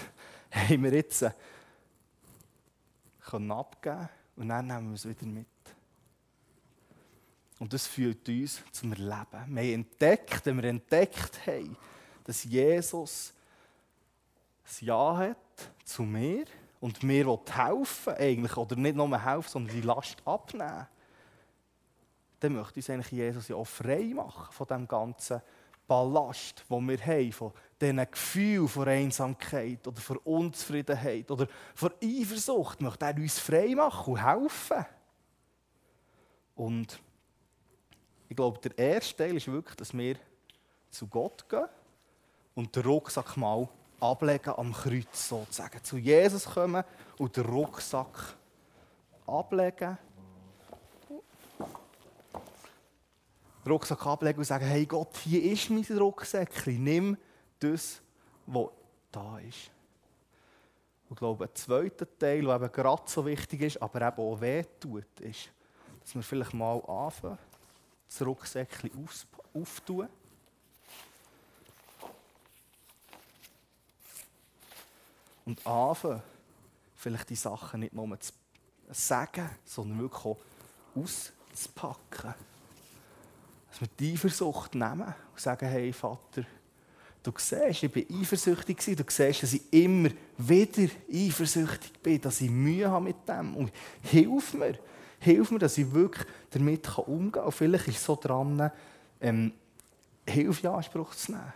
haben 0.51 0.84
wir 0.84 0.94
jetzt 0.94 1.22
äh, 1.22 1.32
können 3.22 3.51
abgeben 3.51 4.10
und 4.36 4.50
dann 4.50 4.68
nehmen 4.68 4.89
wir 4.89 4.96
es 4.96 5.08
wieder 5.08 5.25
mit. 5.25 5.48
Und 7.60 7.74
das 7.74 7.88
führt 7.88 8.27
uns 8.29 8.63
zum 8.72 8.94
Erleben. 8.94 9.46
Wir 9.48 9.62
haben 9.63 9.74
entdeckt, 9.74 10.46
wenn 10.46 10.62
wir 10.62 10.70
entdeckt 10.70 11.46
haben, 11.46 11.75
dass 12.24 12.44
Jesus 12.46 13.34
ein 14.65 14.86
Ja 14.86 15.18
hat 15.18 15.38
zu 15.84 16.03
mir 16.03 16.46
und 16.79 17.03
mir 17.03 17.39
helfen 17.51 18.13
eigentlich, 18.13 18.56
oder 18.56 18.75
nicht 18.75 18.96
nur 18.96 19.24
helfen, 19.24 19.50
sondern 19.50 19.75
die 19.75 19.82
Last 19.82 20.25
abnehmen, 20.25 20.88
dann 22.39 22.53
möchte 22.53 22.79
uns 22.79 22.89
eigentlich 22.89 23.12
Jesus 23.12 23.50
ja 23.50 23.58
auch 23.58 23.68
frei 23.68 24.12
machen 24.15 24.51
von 24.51 24.68
dem 24.68 24.88
ganzen 24.88 25.41
Ballast, 25.89 26.63
den 26.69 26.88
wir 26.88 27.05
haben, 27.05 27.31
von 27.34 27.51
diesen 27.81 28.12
Gefühlen 28.12 28.67
von 28.67 28.88
Einsamkeit 28.88 29.88
oder 29.88 30.00
von 30.00 30.17
Unzufriedenheit 30.17 31.29
oder 31.31 31.48
von 31.74 31.91
Eifersucht, 32.01 32.79
möchte 32.79 33.05
er 33.05 33.15
uns 33.15 33.39
frei 33.39 33.74
machen 33.75 34.13
und 34.13 34.24
helfen. 34.24 34.86
Und 36.55 37.01
ich 38.29 38.36
glaube, 38.36 38.60
der 38.60 38.77
erste 38.77 39.17
Teil 39.17 39.36
ist 39.36 39.48
wirklich, 39.48 39.75
dass 39.75 39.98
wir 39.98 40.15
zu 40.91 41.08
Gott 41.08 41.50
gehen 41.50 41.65
und 42.53 42.75
den 42.75 42.84
Rucksack 42.84 43.36
mal 43.36 43.67
ablegen 44.00 44.53
am 44.55 44.72
Kreuz 44.72 45.27
sozusagen. 45.27 45.84
Zu 45.84 45.98
Jesus 45.98 46.46
kommen 46.46 46.84
und 47.17 47.36
den 47.36 47.46
Rucksack 47.46 48.36
ablegen. 49.25 49.98
Den 53.63 53.72
Rucksack 53.72 54.06
ablegen 54.06 54.39
und 54.39 54.46
sagen, 54.46 54.66
hey 54.66 54.86
Gott, 54.86 55.18
hier 55.18 55.44
ist 55.51 55.70
mein 55.70 55.86
Rucksäckchen, 55.98 56.84
nimm 56.84 57.18
das, 57.60 58.01
was 58.46 58.70
da 59.12 59.39
ist. 59.39 59.72
Und 61.10 61.16
ich 61.16 61.18
glaube, 61.18 61.46
ein 61.46 61.56
zweiter 61.56 62.08
Teil, 62.18 62.44
der 62.44 62.56
eben 62.56 62.72
gerade 62.72 63.04
so 63.06 63.25
wichtig 63.25 63.62
ist, 63.62 63.82
aber 63.82 64.08
eben 64.08 64.18
auch 64.18 64.39
wehtut, 64.39 65.20
ist, 65.20 65.50
dass 66.01 66.16
wir 66.16 66.22
vielleicht 66.22 66.54
mal 66.54 66.82
anfangen, 66.86 67.38
das 68.08 68.25
Rucksäckchen 68.25 68.92
auftun 69.54 70.08
und 75.46 75.66
anfangen, 75.66 76.22
vielleicht 76.96 77.30
die 77.30 77.36
Sachen 77.36 77.80
nicht 77.80 77.94
nur 77.94 78.20
zu 78.20 78.34
sagen, 78.92 79.50
sondern 79.66 80.00
wirklich 80.00 80.25
auch 80.25 80.38
auszupacken. 80.96 82.36
Dass 83.79 83.88
wir 83.88 83.88
die 84.00 84.13
Eifersucht 84.13 84.75
nehmen 84.75 85.01
und 85.03 85.39
sagen, 85.39 85.67
hey 85.67 85.93
Vater, 85.93 86.43
du 87.24 87.31
siehst, 87.38 87.83
ich 87.83 87.91
bin 87.91 88.05
eifersüchtig 88.21 88.77
du 88.77 89.03
siehst, 89.07 89.43
dass 89.43 89.53
ich 89.53 89.62
immer 89.71 90.09
wieder 90.38 90.91
eifersüchtig 91.13 91.93
bin, 92.01 92.21
dass 92.21 92.41
ich 92.41 92.50
Mühe 92.50 92.89
habe 92.89 93.05
mit 93.05 93.27
dem 93.27 93.55
und 93.55 93.71
hilf 94.03 94.53
mir, 94.53 94.77
hilf 95.19 95.51
mir, 95.51 95.59
dass 95.59 95.77
ich 95.77 95.91
wirklich 95.93 96.25
damit 96.51 96.98
umgehen 96.98 97.31
kann. 97.31 97.45
Und 97.45 97.51
vielleicht 97.53 97.88
ist 97.88 97.98
es 97.98 98.05
so 98.05 98.15
dran, 98.15 98.71
ähm, 99.21 99.53
Hilfe 100.27 100.67
in 100.67 100.74
Anspruch 100.74 101.15
zu 101.15 101.31
nehmen. 101.31 101.53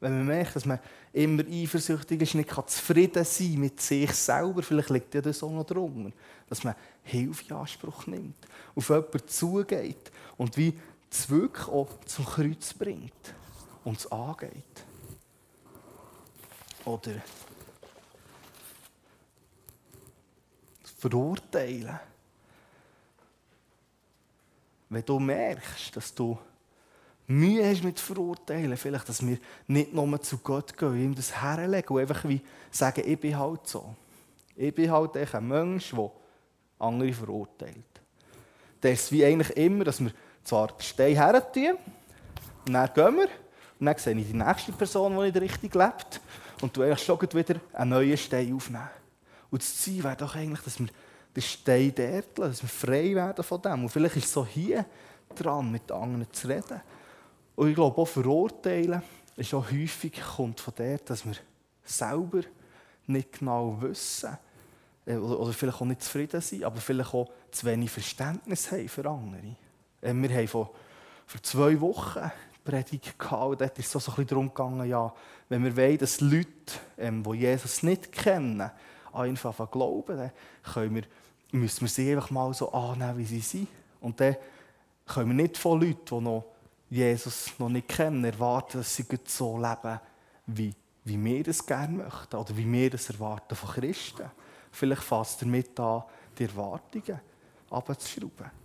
Wenn 0.00 0.18
man 0.18 0.26
merkt, 0.26 0.56
dass 0.56 0.66
man 0.66 0.78
immer 1.12 1.44
eifersüchtig 1.48 2.20
ist, 2.20 2.34
nicht 2.34 2.50
zufrieden 2.50 3.24
sein 3.24 3.58
mit 3.58 3.80
sich 3.80 4.12
selber, 4.12 4.62
vielleicht 4.62 4.90
liegt 4.90 5.14
ja 5.14 5.20
das 5.20 5.42
auch 5.42 5.50
noch 5.50 5.64
drunter, 5.64 6.10
dass 6.48 6.62
man 6.62 6.74
Hilfe 7.04 7.44
in 7.48 7.56
Anspruch 7.56 8.06
nimmt, 8.06 8.36
auf 8.74 8.88
jemanden 8.88 9.28
zugeht 9.28 10.12
und 10.36 10.56
wie 10.56 10.74
es 11.14 11.30
wirklich 11.30 11.68
auch 11.68 11.88
zum 12.06 12.24
Kreuz 12.24 12.74
bringt 12.74 13.34
und 13.84 13.98
es 13.98 14.10
angeht. 14.10 14.84
Oder 16.84 17.12
verurteilen. 20.98 21.98
Wenn 24.88 25.04
du 25.04 25.18
merkst, 25.18 25.96
dass 25.96 26.14
du 26.14 26.38
Mühe 27.26 27.68
hast 27.68 27.84
mit 27.84 27.98
Verurteilen, 27.98 28.76
vielleicht, 28.76 29.08
dass 29.08 29.26
wir 29.26 29.38
nicht 29.66 29.94
nur 29.94 30.20
zu 30.20 30.38
Gott 30.38 30.76
gehen, 30.76 31.00
ihm 31.00 31.14
das 31.14 31.40
herlegen 31.40 31.96
und 31.96 32.00
einfach 32.00 32.28
wie 32.28 32.40
sagen, 32.70 33.02
ich 33.06 33.18
bin 33.18 33.38
halt 33.38 33.66
so. 33.66 33.94
Ich 34.56 34.74
bin 34.74 34.90
halt 34.90 35.16
ein 35.16 35.48
Mensch, 35.48 35.90
der 35.90 36.10
andere 36.78 37.12
verurteilt. 37.12 37.84
Das 38.80 38.92
ist 38.92 39.12
wie 39.12 39.24
eigentlich 39.24 39.56
immer, 39.56 39.84
dass 39.84 40.00
wir 40.00 40.12
zwar 40.44 40.68
den 40.68 40.80
Stein 40.80 41.16
her 41.16 41.42
und 42.66 42.72
dann 42.72 42.90
gehen 42.94 43.16
wir, 43.16 43.28
und 43.80 43.86
dann 43.86 43.98
sehe 43.98 44.16
ich 44.16 44.26
die 44.28 44.36
nächste 44.36 44.72
Person, 44.72 45.16
die 45.16 45.22
nicht 45.22 45.40
richtig 45.40 45.74
lebt, 45.74 46.20
und 46.62 46.76
du 46.76 46.82
eigentlich 46.82 47.02
schon 47.02 47.20
wieder 47.20 47.56
einen 47.72 47.90
neuen 47.90 48.16
Stein 48.16 48.54
aufnehmen. 48.54 48.88
Und 49.50 49.62
das 49.62 49.76
Ziel 49.76 50.02
wäre 50.02 50.16
doch 50.16 50.34
eigentlich, 50.34 50.62
dass 50.62 50.78
wir 50.78 50.88
den 51.34 51.42
Stein 51.42 51.92
dort 51.94 52.38
lassen, 52.38 52.50
dass 52.52 52.62
wir 52.62 52.68
frei 52.68 53.14
werden 53.14 53.44
von 53.44 53.60
dem. 53.60 53.82
Und 53.82 53.88
vielleicht 53.90 54.16
ist 54.16 54.24
es 54.24 54.32
so 54.32 54.46
hier 54.46 54.86
dran, 55.34 55.70
mit 55.70 55.90
anderen 55.90 56.32
zu 56.32 56.48
reden. 56.48 56.80
Und 57.56 57.68
ich 57.68 57.74
glaube, 57.74 58.00
auch 58.00 58.06
verurteilen 58.06 59.02
ist 59.36 59.52
auch 59.52 59.70
häufig 59.70 60.20
kommt 60.36 60.60
von 60.60 60.74
der, 60.76 60.98
dass 60.98 61.24
wir 61.24 61.34
selber 61.84 62.42
nicht 63.06 63.38
genau 63.38 63.76
wissen 63.80 64.36
äh, 65.06 65.16
oder, 65.16 65.52
vielleicht 65.52 65.80
auch 65.80 65.86
nicht 65.86 66.02
zufrieden 66.02 66.40
sind, 66.40 66.64
aber 66.64 66.80
vielleicht 66.80 67.12
auch 67.12 67.28
zu 67.50 67.66
wenig 67.66 67.90
Verständnis 67.90 68.70
haben 68.70 68.88
für 68.88 69.08
andere. 69.08 69.56
Äh, 70.04 70.14
wir 70.14 70.30
haben 70.36 70.48
vor, 70.48 70.70
vor 71.26 71.42
zwei 71.42 71.80
Wochen 71.80 72.30
Predigt 72.64 73.18
gehabt 73.18 73.60
dort 73.60 73.78
ist 73.78 73.86
es 73.86 73.92
so, 73.92 73.98
ein 73.98 74.04
bisschen 74.04 74.26
darum 74.26 74.48
gegangen, 74.48 74.88
ja, 74.88 75.12
wenn 75.50 75.62
wir 75.64 75.76
wollen, 75.76 75.98
dass 75.98 76.20
Leute, 76.22 76.48
ähm, 76.96 77.22
die 77.22 77.40
Jesus 77.40 77.82
nicht 77.82 78.10
kennen, 78.10 78.70
einfach 79.12 79.70
glauben, 79.70 80.30
dann 80.74 80.94
wir, 80.94 81.02
müssen 81.52 81.82
wir 81.82 81.88
sie 81.88 82.12
einfach 82.12 82.30
mal 82.30 82.54
so 82.54 82.72
annehmen, 82.72 83.18
wie 83.18 83.24
sie 83.26 83.40
sind. 83.40 83.68
Und 84.00 84.18
dann 84.18 84.36
können 85.06 85.28
wir 85.28 85.42
nicht 85.42 85.58
von 85.58 85.80
Leuten, 85.80 86.06
die 86.06 86.20
noch 86.20 86.44
Jesus 86.88 87.52
noch 87.58 87.68
nicht 87.68 87.88
kennen, 87.88 88.24
erwarten, 88.24 88.78
dass 88.78 88.96
sie 88.96 89.04
so 89.26 89.58
leben, 89.58 90.00
wie, 90.46 90.74
wie 91.04 91.22
wir 91.22 91.46
es 91.46 91.64
gerne 91.64 91.98
möchten 91.98 92.36
oder 92.36 92.56
wie 92.56 92.70
wir 92.70 92.94
es 92.94 93.10
erwarten 93.10 93.54
von 93.54 93.70
Christen. 93.70 94.30
Vielleicht 94.72 95.02
fasst 95.02 95.42
er 95.42 95.48
mit 95.48 95.78
an, 95.78 96.02
die 96.38 96.44
Erwartungen 96.44 97.20
abzuschrauben. 97.70 98.63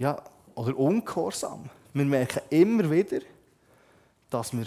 Ja, 0.00 0.16
oder 0.54 0.78
ungehorsam. 0.78 1.68
Wir 1.92 2.06
merken 2.06 2.40
immer 2.48 2.90
wieder, 2.90 3.18
dass 4.30 4.50
wir 4.50 4.64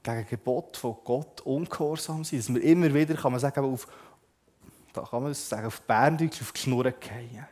gegen 0.00 0.26
Gebot 0.30 0.76
von 0.76 0.94
Gott 1.02 1.40
ungehorsam 1.40 2.22
sind. 2.22 2.38
Dass 2.38 2.54
wir 2.54 2.62
immer 2.62 2.94
wieder, 2.94 3.14
kann 3.14 3.32
man 3.32 3.40
sagen, 3.40 3.64
auf, 3.64 3.88
da 4.92 5.02
kann 5.02 5.24
man 5.24 5.34
sagen, 5.34 5.66
auf 5.66 5.80
Berndeutsch 5.82 6.40
auf 6.40 6.52
die 6.52 6.60
Schnur 6.60 6.84
fallen. 6.84 7.48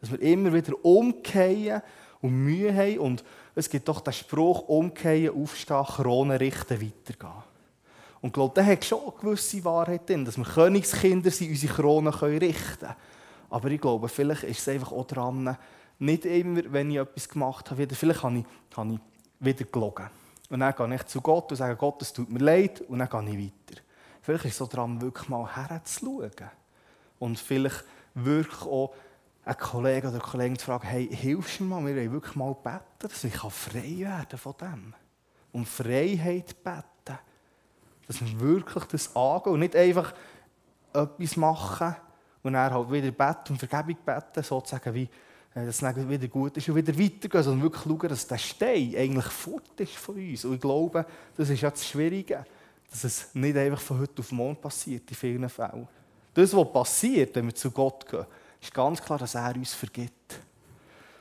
Dass 0.00 0.10
wir 0.10 0.20
immer 0.20 0.52
wieder 0.52 0.72
umkehren 0.84 1.82
und 2.20 2.32
Mühe 2.32 2.74
haben. 2.74 2.98
Und 2.98 3.24
es 3.54 3.70
gibt 3.70 3.86
doch 3.86 4.00
den 4.00 4.12
Spruch, 4.12 4.62
umkehren, 4.62 5.40
aufstehen, 5.40 5.84
Krone 5.84 6.40
richten, 6.40 6.82
weitergehen. 6.82 7.44
Und 8.20 8.30
ich 8.30 8.32
glaube, 8.32 8.54
der 8.56 8.66
hat 8.66 8.84
schon 8.84 9.02
eine 9.02 9.12
gewisse 9.20 9.64
Wahrheit 9.64 10.08
drin, 10.08 10.24
dass 10.24 10.36
wir 10.36 10.44
Königskinder 10.44 11.30
sind, 11.30 11.50
unsere 11.50 11.74
Krone 11.74 12.10
richten 12.22 12.78
können. 12.80 12.96
Aber 13.50 13.70
ich 13.70 13.80
glaube, 13.80 14.08
vielleicht 14.08 14.42
ist 14.42 14.58
es 14.58 14.68
einfach 14.68 14.90
auch 14.90 15.06
dran, 15.06 15.56
nicht 15.98 16.24
immer, 16.24 16.62
wenn 16.72 16.90
ich 16.90 16.98
etwas 16.98 17.28
gemacht 17.28 17.70
habe, 17.70 17.82
wieder, 17.82 17.96
vielleicht 17.96 18.22
habe 18.22 18.38
ich, 18.38 18.76
habe 18.76 18.92
ich 18.94 19.00
wieder 19.40 19.64
gelogen. 19.64 20.10
Und 20.50 20.60
dann 20.60 20.74
gehe 20.74 20.94
ich 20.94 21.06
zu 21.06 21.20
Gott 21.20 21.50
und 21.50 21.56
sage, 21.56 21.76
Gott, 21.76 22.00
es 22.02 22.12
tut 22.12 22.30
mir 22.30 22.38
leid, 22.38 22.80
und 22.82 22.98
dann 22.98 23.08
gehe 23.08 23.36
ich 23.36 23.52
weiter. 23.52 23.80
Vielleicht 24.22 24.44
ist 24.46 24.52
es 24.52 24.58
so 24.58 24.66
dran, 24.66 25.00
wirklich 25.00 25.28
mal 25.28 25.46
herzuschauen. 25.54 26.30
Und 27.18 27.38
vielleicht 27.38 27.84
wirklich 28.14 28.62
auch 28.62 28.94
einen 29.44 29.58
Kollegen 29.58 30.08
oder 30.08 30.16
eine 30.16 30.30
Kollegin 30.30 30.58
zu 30.58 30.66
fragen, 30.66 30.86
hey, 30.86 31.08
hilfst 31.08 31.60
du 31.60 31.64
mir 31.64 31.80
mal, 31.80 31.86
wir 31.86 31.96
wollen 31.96 32.12
wirklich 32.12 32.36
mal 32.36 32.54
beten, 32.54 32.82
dass 32.98 33.24
ich 33.24 33.34
frei 33.36 33.98
werden 33.98 34.38
von 34.38 34.54
dem. 34.60 34.94
Um 35.52 35.64
Freiheit 35.64 36.62
beten. 36.62 37.18
Dass 38.06 38.20
wir 38.20 38.40
wirklich 38.40 38.84
das 38.84 39.16
angehen 39.16 39.52
und 39.54 39.60
nicht 39.60 39.76
einfach 39.76 40.12
etwas 40.92 41.36
machen 41.36 41.96
und 42.42 42.52
dann 42.52 42.72
halt 42.72 42.90
wieder 42.90 43.10
beten 43.10 43.52
und 43.52 43.58
Vergebung 43.58 43.96
beten, 44.04 44.42
sozusagen 44.42 44.94
wie, 44.94 45.08
dass 45.66 45.82
es 45.82 46.08
wieder 46.08 46.28
gut 46.28 46.56
ist 46.56 46.68
und 46.68 46.76
wieder 46.76 46.98
weitergehen, 46.98 47.42
sondern 47.42 47.62
wirklich 47.62 47.82
schauen, 47.82 48.08
dass 48.08 48.26
der 48.26 48.38
Stein 48.38 48.94
eigentlich 48.96 49.26
fort 49.26 49.80
ist 49.80 49.96
von 49.96 50.16
uns. 50.16 50.44
Und 50.44 50.54
ich 50.54 50.60
glaube, 50.60 51.06
das 51.36 51.48
ist 51.50 51.60
ja 51.60 51.70
das 51.70 51.86
Schwierige, 51.86 52.44
dass 52.90 53.04
es 53.04 53.28
nicht 53.34 53.56
einfach 53.56 53.80
von 53.80 53.98
heute 53.98 54.20
auf 54.20 54.32
morgen 54.32 54.56
passiert, 54.56 55.10
in 55.10 55.16
vielen 55.16 55.48
Fällen. 55.48 55.88
Das, 56.34 56.54
was 56.54 56.72
passiert, 56.72 57.34
wenn 57.34 57.46
wir 57.46 57.54
zu 57.54 57.70
Gott 57.70 58.08
gehen, 58.08 58.26
ist 58.60 58.74
ganz 58.74 59.02
klar, 59.02 59.18
dass 59.18 59.34
er 59.34 59.54
uns 59.54 59.74
vergibt. 59.74 60.38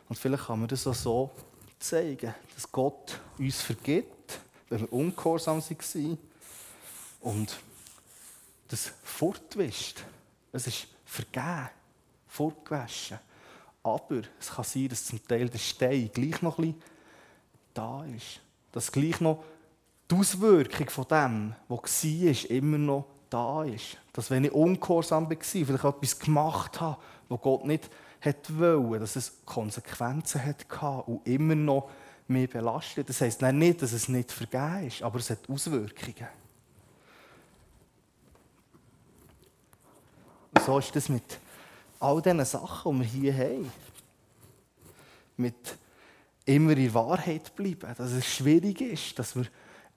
Und 0.09 0.17
vielleicht 0.17 0.45
kann 0.45 0.59
man 0.59 0.67
das 0.67 0.87
auch 0.87 0.93
so 0.93 1.31
zeigen, 1.79 2.33
dass 2.55 2.71
Gott 2.71 3.19
uns 3.37 3.61
vergibt, 3.61 4.39
wenn 4.69 4.81
wir 4.81 4.93
ungehorsam 4.93 5.61
waren 5.61 6.17
und 7.21 7.57
das 8.67 8.91
fortwischt. 9.03 10.03
Es 10.51 10.67
ist 10.67 10.87
vergeben, 11.05 11.69
fortgewaschen. 12.27 13.19
Aber 13.87 14.21
es 14.39 14.49
kann 14.49 14.65
sein, 14.65 14.89
dass 14.89 15.05
zum 15.05 15.25
Teil 15.25 15.47
der 15.49 15.59
Stein 15.59 16.09
gleich 16.13 16.41
noch 16.41 16.59
ein 16.59 16.75
da 17.73 18.03
ist. 18.05 18.41
Dass 18.71 18.91
gleich 18.91 19.21
noch 19.21 19.43
die 20.11 20.15
Auswirkung 20.15 20.89
von 20.89 21.05
dem, 21.07 21.55
was 21.69 22.03
war, 22.03 22.51
immer 22.51 22.77
noch 22.77 23.05
da 23.29 23.63
ist. 23.63 23.97
Dass 24.11 24.29
wenn 24.29 24.43
ich 24.43 24.51
ungehorsam 24.51 25.29
war, 25.29 25.37
vielleicht 25.41 25.83
etwas 25.83 26.19
gemacht 26.19 26.81
habe, 26.81 27.01
was 27.29 27.41
Gott 27.41 27.65
nicht 27.65 27.89
wollte, 28.49 28.99
dass 28.99 29.15
es 29.15 29.45
Konsequenzen 29.45 30.43
hatte 30.43 31.03
und 31.05 31.25
immer 31.25 31.55
noch 31.55 31.89
mich 32.27 32.49
belastet. 32.49 33.07
Das 33.07 33.21
heisst 33.21 33.41
nicht, 33.41 33.81
dass 33.81 33.93
es 33.93 34.09
nicht 34.09 34.33
vergeben 34.33 34.87
ist, 34.87 35.01
aber 35.01 35.19
es 35.19 35.29
hat 35.29 35.49
Auswirkungen. 35.49 36.27
Und 40.53 40.63
so 40.65 40.77
ist 40.79 40.93
das 40.93 41.07
mit 41.07 41.39
all 41.99 42.21
diesen 42.21 42.45
Sachen, 42.45 43.01
die 43.01 43.23
wir 43.23 43.33
hier 43.33 43.37
haben, 43.37 43.71
mit 45.37 45.77
immer 46.45 46.77
in 46.77 46.93
Wahrheit 46.93 47.55
bleiben, 47.55 47.93
dass 47.97 48.11
es 48.11 48.25
schwierig 48.25 48.81
ist, 48.81 49.19
dass 49.19 49.35
wir 49.35 49.45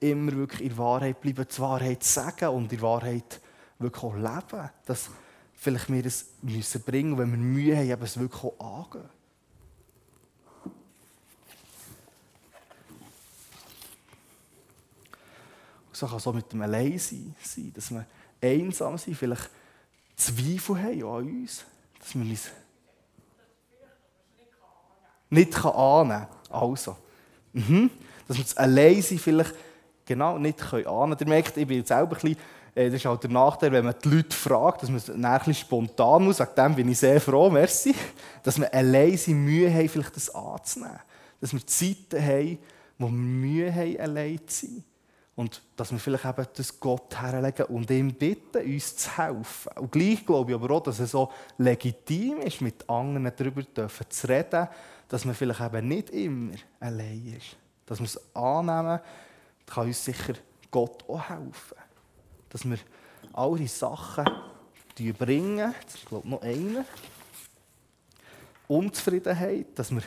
immer 0.01 0.33
wirklich 0.33 0.71
in 0.71 0.79
Wahrheit 0.79 1.21
bleiben, 1.21 1.47
die 1.47 1.59
Wahrheit 1.61 2.03
sagen 2.03 2.49
und 2.49 2.73
in 2.73 2.81
Wahrheit 2.81 3.41
wirklich 3.79 4.03
auch 4.03 4.15
leben. 4.15 4.71
Dass 4.87 5.11
vielleicht 5.55 5.91
wir 5.91 6.05
es 6.05 6.27
müssen 6.43 6.83
bringen, 6.83 7.19
wenn 7.19 7.31
wir 7.31 7.39
Mühe 7.39 7.77
haben, 7.77 7.91
eben 7.91 8.03
es 8.03 8.19
wirklich 8.19 8.43
auch 8.43 8.85
angehen. 8.85 9.09
So 15.93 16.07
kann 16.07 16.17
es 16.17 16.27
auch 16.27 16.33
mit 16.33 16.51
dem 16.51 16.63
Alleinsein 16.63 17.37
sein, 17.43 17.73
dass 17.75 17.91
wir 17.91 18.07
einsam 18.41 18.97
sind, 18.97 19.17
vielleicht 19.17 19.51
Zweifel 20.17 20.83
haben 20.83 21.03
an 21.05 21.29
uns 21.29 21.65
dass 22.01 22.15
man 22.15 22.33
es 22.33 22.51
nicht 25.29 25.65
annehmen 25.65 26.27
kann. 26.27 26.29
Also, 26.51 26.97
mhm. 27.53 27.91
dass 28.27 28.37
wir 28.37 28.45
es 28.45 28.57
allein 28.57 29.01
sind, 29.01 29.21
vielleicht 29.21 29.55
genau 30.05 30.39
nicht 30.39 30.61
annehmen 30.61 30.87
können. 30.89 31.17
Ihr 31.21 31.29
merkt, 31.29 31.57
ich 31.57 31.67
bin 31.67 31.85
selber 31.85 32.17
ein 32.17 32.21
bisschen, 32.21 32.37
äh, 32.75 32.87
das 32.87 32.95
ist 32.95 33.05
halt 33.05 33.23
der 33.23 33.31
Nachteil, 33.31 33.73
wenn 33.73 33.85
man 33.85 33.95
die 34.03 34.09
Leute 34.09 34.37
fragt, 34.37 34.83
dass 34.83 34.91
man 34.91 34.99
es 34.99 35.11
ein 35.11 35.55
spontan 35.55 36.25
muss. 36.25 36.41
Wegen 36.41 36.55
dem 36.57 36.75
bin 36.75 36.89
ich 36.89 36.99
sehr 36.99 37.21
froh, 37.21 37.51
merci. 37.51 37.95
Dass 38.43 38.59
wir 38.59 38.73
allein 38.73 39.17
sind, 39.17 39.45
Mühe 39.45 39.73
haben, 39.73 39.89
vielleicht 39.89 40.17
das 40.17 40.35
anzunehmen. 40.35 41.01
Dass 41.41 41.53
wir 41.53 41.65
Zeiten 41.67 42.21
haben, 42.21 42.59
wo 42.99 43.07
wir 43.07 43.13
Mühe 43.13 43.75
haben, 43.75 44.01
allein 44.01 44.41
zu 44.47 44.67
sein. 44.67 44.85
Und 45.41 45.63
dass 45.75 45.91
wir 45.91 45.99
vielleicht 45.99 46.27
eben 46.27 46.47
das 46.55 46.79
Gott 46.79 47.19
herlegen 47.19 47.65
und 47.69 47.91
ihm 47.91 48.13
bitten, 48.13 48.63
uns 48.63 48.95
zu 48.95 49.17
helfen. 49.17 49.73
Und 49.77 49.91
gleich 49.91 50.27
glaube 50.27 50.51
ich 50.51 50.55
aber 50.55 50.71
auch, 50.75 50.83
dass 50.83 50.99
es 50.99 51.13
so 51.13 51.33
legitim 51.57 52.43
ist, 52.43 52.61
mit 52.61 52.87
anderen 52.91 53.33
darüber 53.35 53.63
zu 53.65 54.29
reden, 54.29 54.69
dass 55.09 55.25
man 55.25 55.35
vielleicht 55.35 55.63
eben 55.63 55.89
nicht 55.89 56.11
immer 56.11 56.57
allein 56.79 57.39
ist. 57.39 57.57
Dass 57.87 58.01
wir 58.01 58.05
es 58.05 58.21
annehmen, 58.37 59.01
kann 59.65 59.87
uns 59.87 60.05
sicher 60.05 60.35
Gott 60.71 61.09
auch 61.09 61.27
helfen. 61.27 61.79
Dass 62.51 62.69
wir 62.69 62.79
all 63.33 63.57
diese 63.57 63.79
Sachen 63.79 64.27
bringen, 65.19 65.75
ist 65.87 66.05
glaube 66.05 66.27
ich 66.27 66.31
noch 66.33 66.43
einer, 66.43 66.85
Unzufriedenheit, 68.69 69.69
dass 69.75 69.91
wir 69.91 70.03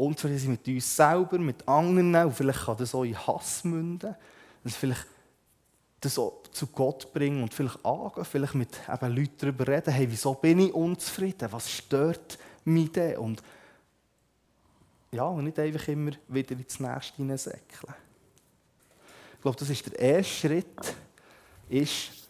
unzufrieden 0.00 0.38
sind 0.38 0.50
mit 0.50 0.68
uns 0.68 0.96
selber, 0.96 1.38
mit 1.38 1.66
anderen. 1.68 2.14
Und 2.14 2.32
vielleicht 2.32 2.64
kann 2.64 2.76
das 2.76 2.94
auch 2.94 3.04
in 3.04 3.26
Hass 3.26 3.64
münden. 3.64 4.14
Dass 4.64 4.76
vielleicht 4.76 5.06
das 6.00 6.18
auch 6.18 6.42
zu 6.50 6.66
Gott 6.68 7.12
bringen 7.12 7.42
und 7.42 7.52
vielleicht 7.52 7.84
angehen, 7.84 8.24
vielleicht 8.24 8.54
mit 8.54 8.70
eben 8.88 9.14
Leuten 9.14 9.34
darüber 9.38 9.68
reden, 9.68 9.92
hey, 9.92 10.10
wieso 10.10 10.34
bin 10.34 10.60
ich 10.60 10.72
unzufrieden? 10.72 11.52
Was 11.52 11.70
stört 11.70 12.38
mich 12.64 12.90
denn? 12.92 13.18
Und 13.18 13.42
ja, 15.12 15.24
und 15.24 15.44
nicht 15.44 15.58
einfach 15.58 15.88
immer 15.88 16.12
wieder 16.28 16.52
ins 16.52 16.80
Nächste 16.80 17.16
hineinsäckeln. 17.16 17.94
Ich 19.34 19.42
glaube, 19.42 19.58
das 19.58 19.68
ist 19.68 19.86
der 19.86 19.98
erste 19.98 20.32
Schritt, 20.32 20.94
ist, 21.68 22.28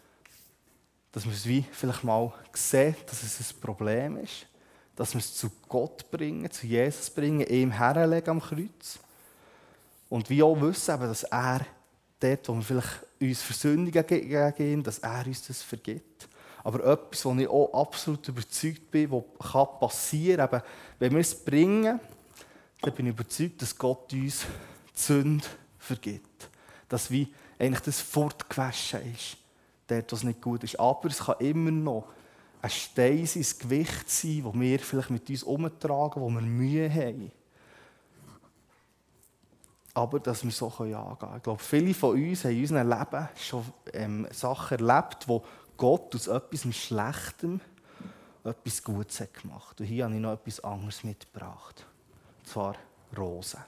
dass 1.13 1.25
man 1.25 1.35
es 1.35 1.47
wie 1.47 1.65
vielleicht 1.71 2.05
mal 2.05 2.33
sehen, 2.53 2.97
dass 3.07 3.23
es 3.23 3.53
ein 3.53 3.61
Problem 3.61 4.17
ist 4.19 4.47
dass 5.01 5.15
wir 5.15 5.21
es 5.21 5.35
zu 5.35 5.51
Gott 5.67 6.11
bringen, 6.11 6.51
zu 6.51 6.67
Jesus 6.67 7.09
bringen, 7.09 7.47
ihm 7.47 7.71
herlegen 7.71 8.29
am 8.29 8.41
Kreuz. 8.43 8.99
Und 10.11 10.29
wir 10.29 10.45
auch 10.45 10.61
wissen, 10.61 11.01
dass 11.01 11.23
er 11.23 11.65
dort, 12.21 12.47
wo 12.47 12.57
wir 12.57 12.63
vielleicht 12.63 13.07
uns 13.19 13.41
versündigen 13.41 14.07
gegen 14.07 14.83
dass 14.83 14.99
er 14.99 15.27
uns 15.27 15.47
das 15.47 15.63
vergibt. 15.63 16.29
Aber 16.63 16.85
etwas, 16.85 17.25
wo 17.25 17.33
ich 17.33 17.49
auch 17.49 17.73
absolut 17.81 18.29
überzeugt 18.29 18.91
bin, 18.91 19.11
was 19.11 19.81
passieren 19.81 20.51
kann, 20.51 20.63
wenn 20.99 21.13
wir 21.13 21.21
es 21.21 21.35
bringen, 21.35 21.99
dann 22.83 22.95
bin 22.95 23.07
ich 23.07 23.15
überzeugt, 23.15 23.63
dass 23.63 23.79
Gott 23.79 24.13
uns 24.13 24.45
die 24.95 25.01
Sünde 25.01 25.47
vergibt. 25.79 26.51
Dass 26.91 27.11
wie 27.11 27.33
eigentlich 27.59 27.81
das 27.81 28.03
fortgewaschen 28.03 29.15
ist, 29.15 29.39
dort, 29.87 30.13
was 30.13 30.25
nicht 30.25 30.43
gut 30.43 30.63
ist. 30.63 30.79
Aber 30.79 31.09
es 31.09 31.21
kann 31.21 31.37
immer 31.39 31.71
noch 31.71 32.13
ein 32.63 32.71
Stein 32.71 33.27
sein, 33.27 33.43
ein 33.43 33.59
Gewicht 33.59 34.11
sein, 34.11 34.43
das 34.45 34.55
wir 34.55 34.79
vielleicht 34.79 35.11
mit 35.11 35.31
uns 35.31 35.43
umtragen, 35.43 36.21
wo 36.21 36.29
wir 36.29 36.43
Mühe 36.43 36.93
haben. 36.93 37.33
Aber 39.95 40.21
dass 40.21 40.45
wir 40.45 40.51
so 40.51 40.69
angehen 40.69 40.95
können. 41.19 41.37
Ich 41.37 41.43
glaube, 41.43 41.63
viele 41.63 41.95
von 41.95 42.11
uns 42.11 42.45
haben 42.45 42.53
in 42.53 42.61
unserem 42.61 42.89
Leben 42.89 43.29
schon 43.37 43.65
ähm, 43.93 44.29
Sachen 44.31 44.79
erlebt, 44.79 45.27
wo 45.27 45.45
Gott 45.77 46.15
aus 46.15 46.29
etwas 46.29 46.75
Schlechtem 46.75 47.61
etwas 48.45 48.83
Gutes 48.83 49.21
hat 49.21 49.35
gemacht. 49.35 49.81
Und 49.81 49.87
hier 49.87 50.05
habe 50.05 50.15
ich 50.15 50.21
noch 50.21 50.33
etwas 50.33 50.61
anderes 50.61 51.03
mitgebracht. 51.05 51.87
Und 52.39 52.49
zwar 52.49 52.77
Rosen. 53.17 53.61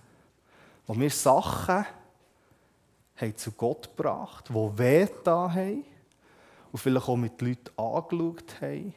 Wo 0.86 0.98
wir 0.98 1.10
Sachen 1.10 1.84
haben 3.16 3.36
zu 3.36 3.52
Gott 3.52 3.94
gebracht, 3.96 4.48
die 4.48 4.78
weh 4.78 5.08
da 5.24 5.52
haben 5.52 5.84
und 6.72 6.78
vielleicht 6.78 7.08
auch 7.08 7.16
mit 7.16 7.40
Leuten 7.40 7.70
angeschaut 7.78 8.60
haben. 8.60 8.94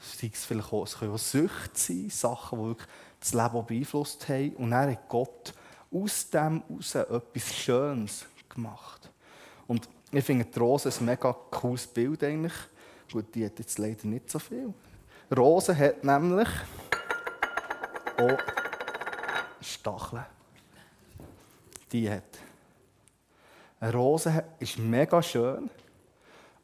Sei 0.00 0.30
es 0.32 0.44
vielleicht 0.44 0.72
auch, 0.72 0.82
es 0.82 0.98
können 0.98 1.12
auch 1.12 1.18
Süchte 1.18 1.70
sein, 1.74 2.10
Sachen, 2.10 2.58
die 2.58 2.64
wirklich 2.66 2.88
das 3.20 3.34
Leben 3.34 3.66
beeinflusst 3.66 4.28
haben. 4.28 4.56
Und 4.56 4.70
dann 4.72 4.90
hat 4.90 5.08
Gott 5.08 5.54
aus 5.92 6.28
dem 6.28 6.62
heraus 6.68 6.94
etwas 6.96 7.54
Schönes 7.54 8.26
gemacht. 8.48 9.10
Und 9.68 9.88
ich 10.10 10.24
finde 10.24 10.44
die 10.44 10.58
Rose 10.58 10.88
ein 10.88 11.04
mega 11.04 11.32
cooles 11.32 11.86
Bild 11.86 12.24
eigentlich. 12.24 12.52
Gut, 13.12 13.32
die 13.34 13.44
hat 13.46 13.58
jetzt 13.58 13.78
leider 13.78 14.06
nicht 14.06 14.28
so 14.28 14.40
viel. 14.40 14.74
Rose 15.34 15.76
hat 15.76 16.02
nämlich 16.02 16.48
auch 18.18 18.38
Stacheln. 19.60 20.24
Die 21.92 22.10
hat. 22.10 22.22
Eine 23.78 23.92
Rose 23.92 24.44
ist 24.58 24.78
mega 24.78 25.22
schön, 25.22 25.70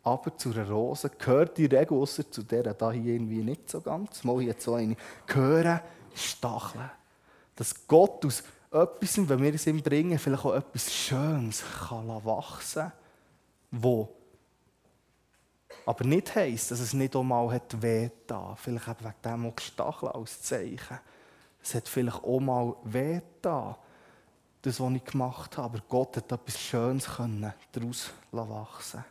aber 0.09 0.37
zu 0.37 0.51
einer 0.51 0.69
Rose 0.69 1.11
gehört 1.11 1.59
die 1.59 1.67
Regel, 1.67 1.99
ausser 1.99 2.31
zu 2.31 2.43
der 2.43 2.75
da 2.75 2.91
hier 2.91 3.15
irgendwie 3.15 3.43
nicht 3.43 3.69
so 3.71 3.81
ganz. 3.81 4.25
Mal 4.25 4.41
hier 4.41 4.55
so 4.59 4.75
eine. 4.75 4.97
Gehören 5.27 5.81
Stacheln. 6.15 6.91
Dass 7.57 7.87
Gott 7.87 8.25
aus 8.25 8.43
etwas, 8.71 9.29
wenn 9.29 9.43
wir 9.43 9.55
es 9.55 9.67
ihm 9.67 9.83
bringen, 9.83 10.19
vielleicht 10.19 10.45
auch 10.45 10.55
etwas 10.55 10.93
Schönes 10.93 11.63
kann 11.89 12.09
wachsen 12.25 12.93
wo 13.71 14.09
aber 15.85 16.05
nicht 16.05 16.35
heisst, 16.35 16.71
dass 16.71 16.81
es 16.81 16.93
nicht 16.93 17.17
einmal 17.17 17.51
hat 17.51 17.83
weh. 17.83 18.11
Vielleicht 18.57 18.89
eben 18.89 18.99
wegen 19.01 19.23
dem 19.25 19.47
auch 19.47 19.61
Stacheln 19.61 20.13
als 20.13 20.43
Zeichen. 20.43 20.99
Es 21.63 21.75
hat 21.75 21.89
vielleicht 21.89 22.23
auch 22.25 22.41
mal 22.41 22.77
weh 22.85 23.21
da, 23.41 23.79
das, 24.63 24.81
was 24.81 24.93
ich 24.93 25.05
gemacht 25.05 25.57
habe. 25.57 25.79
Aber 25.79 25.85
Gott 25.89 26.17
hat 26.19 26.31
etwas 26.31 26.61
Schönes 26.61 27.07
daraus 27.73 28.11
wachsen 28.33 29.05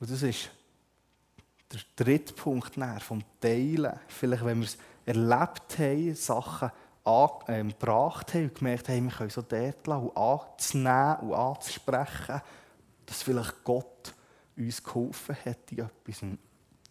Und 0.00 0.10
das 0.10 0.22
ist 0.22 0.50
der 1.72 1.80
dritte 1.96 2.34
Punkt 2.34 2.78
vom 3.00 3.22
Teilen. 3.40 3.98
Vielleicht, 4.08 4.44
wenn 4.44 4.60
wir 4.60 4.66
es 4.66 4.78
erlebt 5.06 5.78
haben, 5.78 6.14
Sachen 6.14 6.70
angebracht 7.04 8.34
ähm, 8.34 8.40
haben 8.40 8.48
und 8.48 8.54
gemerkt 8.54 8.88
haben, 8.88 9.04
wir 9.04 9.12
können 9.12 9.30
so 9.30 9.42
dort 9.42 9.86
lassen 9.86 10.08
und 10.08 10.16
anzunehmen 10.16 11.16
und 11.16 11.34
anzusprechen, 11.34 12.40
dass 13.06 13.22
vielleicht 13.22 13.64
Gott 13.64 14.14
uns 14.56 14.82
geholfen 14.82 15.36
hat 15.44 15.70
in 15.70 15.78
etwas. 15.80 16.22
Und 16.22 16.38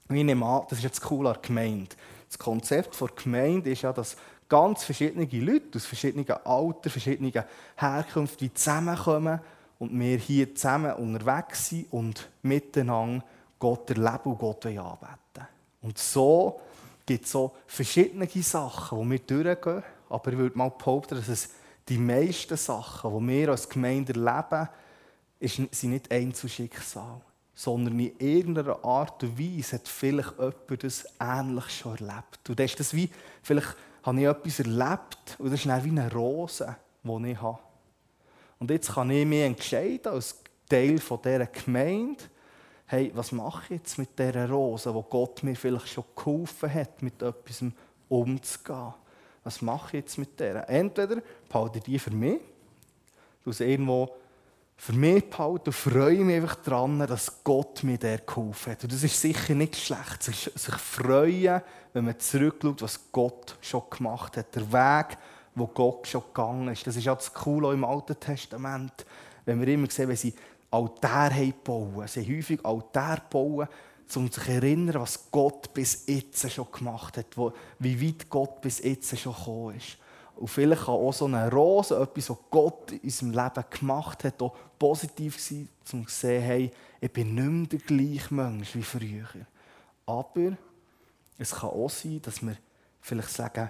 ich 0.10 0.24
nehme 0.24 0.46
an, 0.46 0.66
das 0.70 0.80
ist 0.80 0.84
jetzt 0.84 1.12
cool 1.12 1.28
an 1.28 1.34
der 1.34 1.42
Gemeinde. 1.42 1.96
Das 2.28 2.38
Konzept 2.38 3.00
der 3.00 3.08
Gemeinde 3.10 3.72
ist 3.72 3.82
ja, 3.82 3.94
dass 3.94 4.18
ganz 4.50 4.84
verschiedene 4.84 5.26
Leute 5.26 5.78
aus 5.78 5.86
verschiedenen 5.86 6.30
Altern, 6.30 6.92
verschiedenen 6.92 7.34
Herkünften 7.76 8.54
zusammenkommen 8.54 9.40
und 9.84 10.00
wir 10.00 10.18
hier 10.18 10.54
zusammen 10.56 10.94
unterwegs 10.94 11.70
sind 11.70 11.92
und 11.92 12.30
miteinander 12.42 13.24
Gott 13.60 13.90
erleben 13.90 14.32
und 14.32 14.38
Gott 14.40 14.66
anbeten. 14.66 15.48
Und 15.82 15.98
so 15.98 16.60
gibt 17.06 17.26
es 17.26 17.32
so 17.32 17.52
verschiedene 17.68 18.28
Sachen, 18.28 19.02
die 19.02 19.12
wir 19.12 19.20
durchgehen 19.20 19.84
aber 20.14 20.32
ich 20.32 20.38
würde 20.38 20.58
mal 20.58 20.70
behaupten, 20.70 21.16
dass 21.16 21.28
es 21.28 21.50
die 21.90 21.98
meisten 21.98 22.56
Sachen, 22.56 23.20
die 23.20 23.28
wir 23.28 23.50
als 23.50 23.68
Gemeinde 23.68 24.14
erleben, 24.14 24.70
sind 25.42 25.92
nicht 25.92 26.12
Einzelschicksal, 26.12 27.20
sondern 27.56 28.00
in 28.00 28.18
irgendeiner 28.20 28.86
Art 28.86 29.24
und 29.24 29.40
Weise 29.40 29.78
hat 29.78 29.88
vielleicht 29.88 30.38
jemand 30.38 30.84
das 30.84 31.06
ähnlich 31.20 31.70
schon 31.72 31.98
erlebt. 31.98 32.48
Und 32.48 32.60
das 32.60 32.72
ist 32.72 32.80
das 32.80 32.94
wie, 32.94 33.10
vielleicht 33.42 33.76
habe 34.04 34.22
ich 34.22 34.28
etwas 34.28 34.60
erlebt 34.60 35.36
und 35.40 35.52
das 35.52 35.66
ist 35.66 35.84
wie 35.84 35.90
eine 35.90 36.12
Rose, 36.12 36.76
die 37.04 37.32
ich 37.32 37.42
habe. 37.42 37.60
Und 38.64 38.72
jetzt 38.72 38.94
kann 38.94 39.10
ich 39.10 39.26
mich 39.26 39.42
entscheiden, 39.42 40.14
als 40.14 40.42
Teil 40.70 40.98
dieser 40.98 41.46
Gemeinde, 41.48 42.24
hey, 42.86 43.12
was 43.14 43.34
mache 43.34 43.66
ich 43.66 43.80
jetzt 43.82 43.98
mit 43.98 44.18
dieser 44.18 44.50
Rose, 44.50 44.94
wo 44.94 45.02
Gott 45.02 45.44
mir 45.44 45.54
vielleicht 45.54 45.90
schon 45.90 46.06
geholfen 46.16 46.74
hat, 46.74 47.02
mit 47.02 47.22
etwas 47.22 47.62
umzugehen 48.08 48.94
was 49.44 49.62
mache 49.62 49.98
ich 49.98 50.04
jetzt 50.04 50.18
mit 50.18 50.40
der? 50.40 50.70
Entweder 50.70 51.18
behalte 51.50 51.80
ich 51.80 51.84
die 51.84 52.00
für 52.00 52.12
mich, 52.12 52.40
du 53.44 53.52
sie 53.52 53.66
irgendwo 53.66 54.16
für 54.78 54.94
mich 54.94 55.30
behalten 55.30 55.66
und 55.66 55.74
freue 55.74 56.24
mich 56.24 56.38
einfach 56.38 56.56
daran, 56.56 57.00
dass 57.00 57.44
Gott 57.44 57.84
mir 57.84 57.98
der 57.98 58.20
geholfen 58.20 58.72
hat. 58.72 58.84
Und 58.86 58.94
das 58.94 59.04
ist 59.04 59.20
sicher 59.20 59.56
nicht 59.56 59.76
schlecht, 59.76 60.24
sich 60.24 60.76
freuen, 60.76 61.62
wenn 61.92 62.06
man 62.06 62.18
zurückschaut, 62.18 62.82
was 62.82 63.12
Gott 63.12 63.58
schon 63.60 63.84
gemacht 63.90 64.38
hat. 64.38 64.56
Der 64.56 64.72
Weg, 64.72 65.18
wo 65.56 65.68
Gott 65.68 66.08
schon 66.08 66.24
gegangen 66.24 66.70
ist. 66.70 66.86
Das 66.88 66.96
ist 66.96 67.08
auch 67.08 67.18
das 67.18 67.34
Coole 67.34 67.74
im 67.74 67.84
Alten 67.84 68.20
Testament. 68.20 69.06
Wenn 69.46 69.60
wir 69.60 69.68
immer 69.68 69.90
sehen, 69.90 70.10
wenn 70.10 70.16
sie 70.16 70.34
Altäre 70.72 71.54
bauen. 71.64 72.08
Sie 72.08 72.38
häufig 72.38 72.66
Altäre 72.66 73.22
bauen, 73.30 73.68
um 74.16 74.28
sich 74.28 74.44
zu 74.44 74.52
erinnern, 74.52 75.02
was 75.02 75.30
Gott 75.32 75.74
bis 75.74 76.06
jetzt 76.08 76.52
schon 76.52 76.72
gemacht 76.72 77.18
hat, 77.18 77.28
wie 77.80 78.08
weit 78.08 78.30
Gott 78.30 78.62
bis 78.62 78.80
jetzt 78.84 79.18
schon 79.18 79.34
gekommen 79.34 79.78
ist. 79.78 79.98
Und 80.36 80.48
vielleicht 80.48 80.86
kann 80.86 80.96
auch 80.96 81.14
so 81.14 81.26
eine 81.26 81.50
Rose, 81.52 81.96
etwas, 81.96 82.32
was 82.32 82.38
Gott 82.50 82.92
in 82.92 83.00
unserem 83.02 83.32
Leben 83.32 83.66
gemacht 83.70 84.24
hat, 84.24 84.42
auch 84.42 84.56
positiv 84.80 85.40
sein, 85.40 85.70
um 85.92 86.08
zu 86.08 86.16
sehen, 86.16 86.42
hey, 86.42 86.72
ich 87.00 87.12
bin 87.12 87.36
nicht 87.36 87.46
mehr 87.46 87.68
der 87.68 87.80
gleiche 87.80 88.34
Mensch 88.34 88.76
wie 88.76 88.82
früher. 88.82 89.28
Aber 90.06 90.58
es 91.38 91.52
kann 91.52 91.70
auch 91.70 91.90
sein, 91.90 92.22
dass 92.22 92.42
wir 92.42 92.58
vielleicht 93.00 93.30
sagen, 93.30 93.70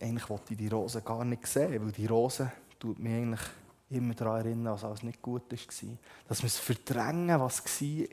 eigentlich 0.00 0.28
wollte 0.28 0.52
ich 0.52 0.58
die 0.58 0.68
Rose 0.68 1.02
gar 1.02 1.24
nicht 1.24 1.46
sehen, 1.46 1.84
weil 1.84 1.92
die 1.92 2.06
Rose 2.06 2.50
tut 2.78 2.98
mir 2.98 3.16
eigentlich 3.16 3.40
immer 3.90 4.14
daran 4.14 4.44
erinnern, 4.44 4.74
was 4.74 4.84
alles 4.84 5.02
nicht 5.02 5.22
gut 5.22 5.50
war. 5.50 5.88
Dass 6.28 6.42
wir 6.42 6.46
es 6.46 6.58
verdrängen, 6.58 7.40
was 7.40 7.64
war. 7.64 8.06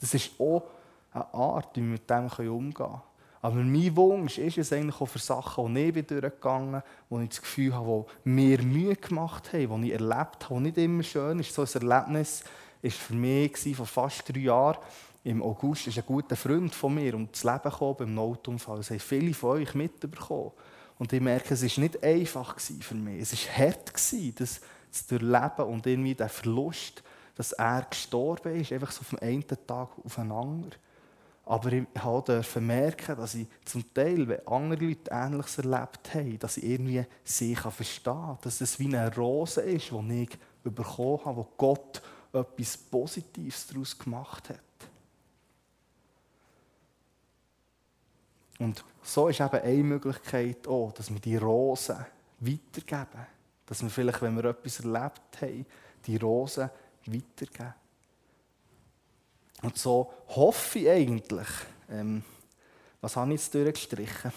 Das 0.00 0.14
ist 0.14 0.30
auch 0.38 0.62
eine 1.12 1.34
Art, 1.34 1.76
wie 1.76 1.80
wir 1.80 1.88
mit 1.88 2.10
dem 2.10 2.50
umgehen 2.50 2.74
können. 2.74 3.00
Aber 3.44 3.56
mein 3.56 3.96
Wunsch 3.96 4.38
ist 4.38 4.58
es 4.58 4.72
eigentlich 4.72 5.00
auch 5.00 5.06
für 5.06 5.18
Sachen, 5.18 5.74
die 5.74 5.88
ich 5.88 6.06
durchgegangen 6.06 6.72
bin, 6.72 6.82
wo 7.10 7.18
ich 7.18 7.28
das 7.30 7.40
Gefühl 7.40 7.74
habe, 7.74 8.06
die 8.24 8.28
mir 8.28 8.62
Mühe 8.62 8.94
gemacht 8.94 9.52
haben, 9.52 9.82
die 9.82 9.88
ich 9.88 10.00
erlebt 10.00 10.48
habe, 10.48 10.54
die 10.54 10.60
nicht 10.60 10.78
immer 10.78 11.02
schön 11.02 11.40
ist. 11.40 11.52
So 11.52 11.62
ein 11.62 11.88
Erlebnis 11.88 12.44
war 12.82 12.90
für 12.90 13.14
mich 13.14 13.76
vor 13.76 13.86
fast 13.86 14.28
drei 14.28 14.40
Jahren. 14.40 14.78
Im 15.24 15.42
August 15.42 15.88
ist 15.88 15.98
ein 15.98 16.06
guter 16.06 16.36
Freund 16.36 16.72
von 16.72 16.94
mir 16.94 17.14
um 17.14 17.28
das 17.30 17.42
Leben 17.42 17.62
gekommen 17.62 17.96
beim 17.98 18.14
Notunfall. 18.14 18.78
Das 18.78 18.90
haben 18.90 19.00
viele 19.00 19.34
von 19.34 19.50
euch 19.50 19.74
mitbekommen. 19.74 20.52
Und 21.02 21.12
ich 21.12 21.20
merke, 21.20 21.54
es 21.54 21.64
war 21.64 21.82
nicht 21.82 22.00
einfach 22.00 22.60
für 22.60 22.94
mich. 22.94 23.22
Es 23.22 23.32
war 23.32 23.66
hart, 23.66 23.92
das 23.92 24.60
zu 24.92 25.08
durchleben 25.08 25.66
und 25.66 25.84
irgendwie 25.84 26.14
der 26.14 26.28
Verlust, 26.28 27.02
dass 27.34 27.50
er 27.50 27.82
gestorben 27.90 28.60
ist, 28.60 28.70
einfach 28.70 28.92
so 28.92 29.02
vom 29.02 29.18
einen 29.18 29.44
Tag 29.44 29.88
aufeinander. 30.04 30.68
Aber 31.44 31.72
ich 31.72 31.82
durfte 32.00 32.60
merken, 32.60 33.16
dass 33.16 33.34
ich 33.34 33.48
zum 33.64 33.92
Teil, 33.92 34.28
wenn 34.28 34.46
andere 34.46 34.84
Leute 34.84 35.10
Ähnliches 35.10 35.58
erlebt 35.58 36.14
haben, 36.14 36.38
dass 36.38 36.56
ich 36.58 36.66
irgendwie 36.66 37.04
sie 37.24 37.56
verstehen 37.56 38.12
kann. 38.12 38.38
Dass 38.42 38.60
es 38.60 38.78
wie 38.78 38.86
eine 38.86 39.12
Rose 39.12 39.60
ist, 39.60 39.90
die 39.90 40.22
ich 40.22 40.38
bekommen 40.62 41.24
habe, 41.24 41.38
wo 41.38 41.48
Gott 41.56 42.00
etwas 42.32 42.76
Positives 42.76 43.66
daraus 43.66 43.98
gemacht 43.98 44.50
hat. 44.50 44.60
Und 48.62 48.84
so 49.02 49.26
ist 49.26 49.40
eben 49.40 49.60
eine 49.60 49.82
Möglichkeit 49.82 50.68
auch, 50.68 50.92
dass 50.92 51.12
wir 51.12 51.18
die 51.18 51.36
Rosen 51.36 52.06
weitergeben. 52.38 53.26
Dass 53.66 53.82
wir 53.82 53.90
vielleicht, 53.90 54.22
wenn 54.22 54.36
wir 54.36 54.44
etwas 54.44 54.78
erlebt 54.78 55.40
haben, 55.40 55.66
die 56.06 56.16
Rosen 56.16 56.70
weitergeben. 57.06 57.74
Und 59.62 59.76
so 59.76 60.12
hoffe 60.28 60.78
ich 60.78 60.88
eigentlich, 60.88 61.48
ähm, 61.90 62.22
was 63.00 63.16
habe 63.16 63.34
ich 63.34 63.40
jetzt 63.40 63.52
durchgestrichen? 63.52 64.32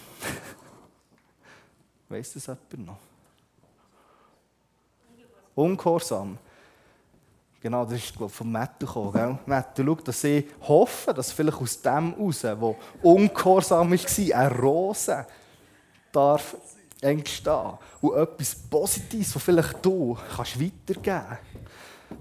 Weiss 2.09 2.33
das 2.33 2.47
jemand 2.47 2.79
noch? 2.79 2.97
Ungehorsam. 5.53 6.39
Genau, 7.65 7.83
das 7.83 7.93
ist 7.93 8.15
glaube 8.15 8.31
von 8.31 8.51
Matthew 8.51 8.85
gekommen. 8.85 9.11
Gell? 9.11 9.39
Matthew, 9.47 9.83
schau, 9.83 9.95
dass 9.95 10.23
ich 10.23 10.45
hoffe, 10.67 11.11
dass 11.15 11.31
vielleicht 11.31 11.57
aus 11.57 11.81
dem 11.81 12.15
heraus, 12.15 12.45
wo 12.59 12.75
ungehorsam 13.01 13.89
war, 13.89 14.39
eine 14.39 14.55
Rose 14.55 15.25
darf 16.11 16.57
entstehen. 17.01 17.73
Und 18.01 18.17
etwas 18.17 18.53
Positives, 18.53 19.35
was 19.35 19.41
vielleicht 19.41 19.83
du 19.83 20.15
kannst 20.35 20.61
weitergeben 20.61 21.01
kannst. 21.03 21.41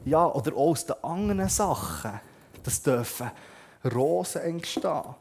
Ja, 0.07 0.27
oder 0.29 0.53
auch 0.55 0.71
aus 0.71 0.87
den 0.87 1.05
anderen 1.05 1.49
Sachen. 1.51 2.21
Das 2.63 2.81
dürfen 2.81 3.31
Rosen 3.95 4.41
entstehen. 4.41 5.15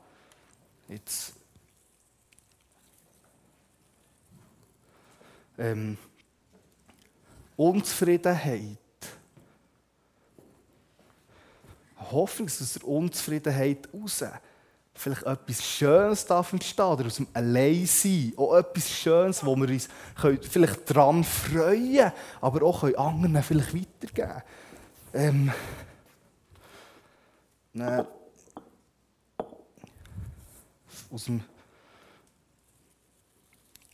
Jetzt. 0.88 1.34
Ähm, 5.58 5.98
Unzufriedenheit. 7.58 8.78
Hoffnung 12.12 12.48
aus 12.48 12.74
der 12.74 12.88
Unzufriedenheit 12.88 13.90
raus 13.94 14.24
vielleicht 14.96 15.24
etwas 15.24 15.64
Schönes 15.64 16.26
darf 16.26 16.54
entstehen 16.54 16.86
oder 16.86 17.06
aus 17.06 17.16
dem 17.16 17.28
Alleinsein. 17.34 18.34
Auch 18.38 18.56
etwas 18.56 18.90
Schönes, 18.90 19.46
wo 19.46 19.56
wir 19.56 19.70
uns 19.70 19.90
vielleicht 20.50 20.90
daran 20.90 21.24
freuen 21.24 22.12
aber 22.42 22.64
auch 22.64 22.84
anderen 22.84 23.42
vielleicht 23.42 23.74
weitergeben 23.74 24.44
ähm, 25.14 25.52
dann, 27.74 28.08
aus 31.12 31.26
dem 31.26 31.44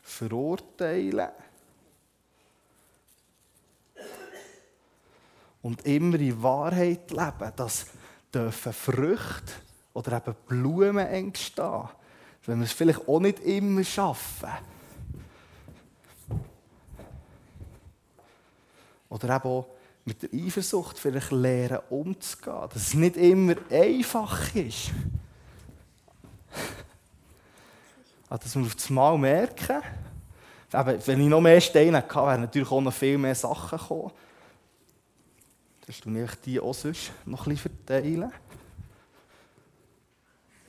Verurteilen 0.01 1.29
und 5.61 5.85
immer 5.85 6.19
in 6.19 6.41
Wahrheit 6.41 7.11
leben, 7.11 7.53
dass 7.55 7.85
dürfen 8.33 8.73
Früchte 8.73 9.53
oder 9.93 10.17
eben 10.17 10.35
Blumen 10.47 11.07
entstehen, 11.07 11.89
wenn 12.45 12.59
wir 12.59 12.65
es 12.65 12.71
vielleicht 12.71 13.07
auch 13.07 13.19
nicht 13.19 13.39
immer 13.39 13.83
schaffen. 13.83 14.49
Oder 19.09 19.35
eben 19.35 19.43
auch 19.43 19.67
mit 20.05 20.21
der 20.23 20.29
Eifersucht 20.33 20.97
vielleicht 20.97 21.31
lernen 21.31 21.79
umzugehen, 21.89 22.69
dass 22.73 22.87
es 22.87 22.93
nicht 22.93 23.17
immer 23.17 23.55
einfach 23.71 24.55
ist. 24.55 24.91
Also, 28.29 28.43
dass 28.43 28.55
wir 28.55 28.61
auf 28.61 28.75
das 28.75 28.89
Mal 28.89 29.17
merken, 29.17 29.81
wenn 30.71 31.21
ich 31.21 31.27
noch 31.27 31.41
mehr 31.41 31.59
Steine 31.59 31.97
hatte, 31.97 32.15
wären 32.15 32.41
natürlich 32.41 32.71
auch 32.71 32.81
noch 32.81 32.93
viel 32.93 33.17
mehr 33.17 33.33
Sachen 33.33 33.79
gekommen. 33.79 34.11
Dass 35.89 36.01
du 36.01 36.11
nicht 36.11 36.45
die 36.45 36.59
auch 36.59 36.75
sonst 36.75 37.11
noch 37.25 37.47
ein 37.47 37.55
bisschen 37.55 37.71
verteilen. 37.71 38.31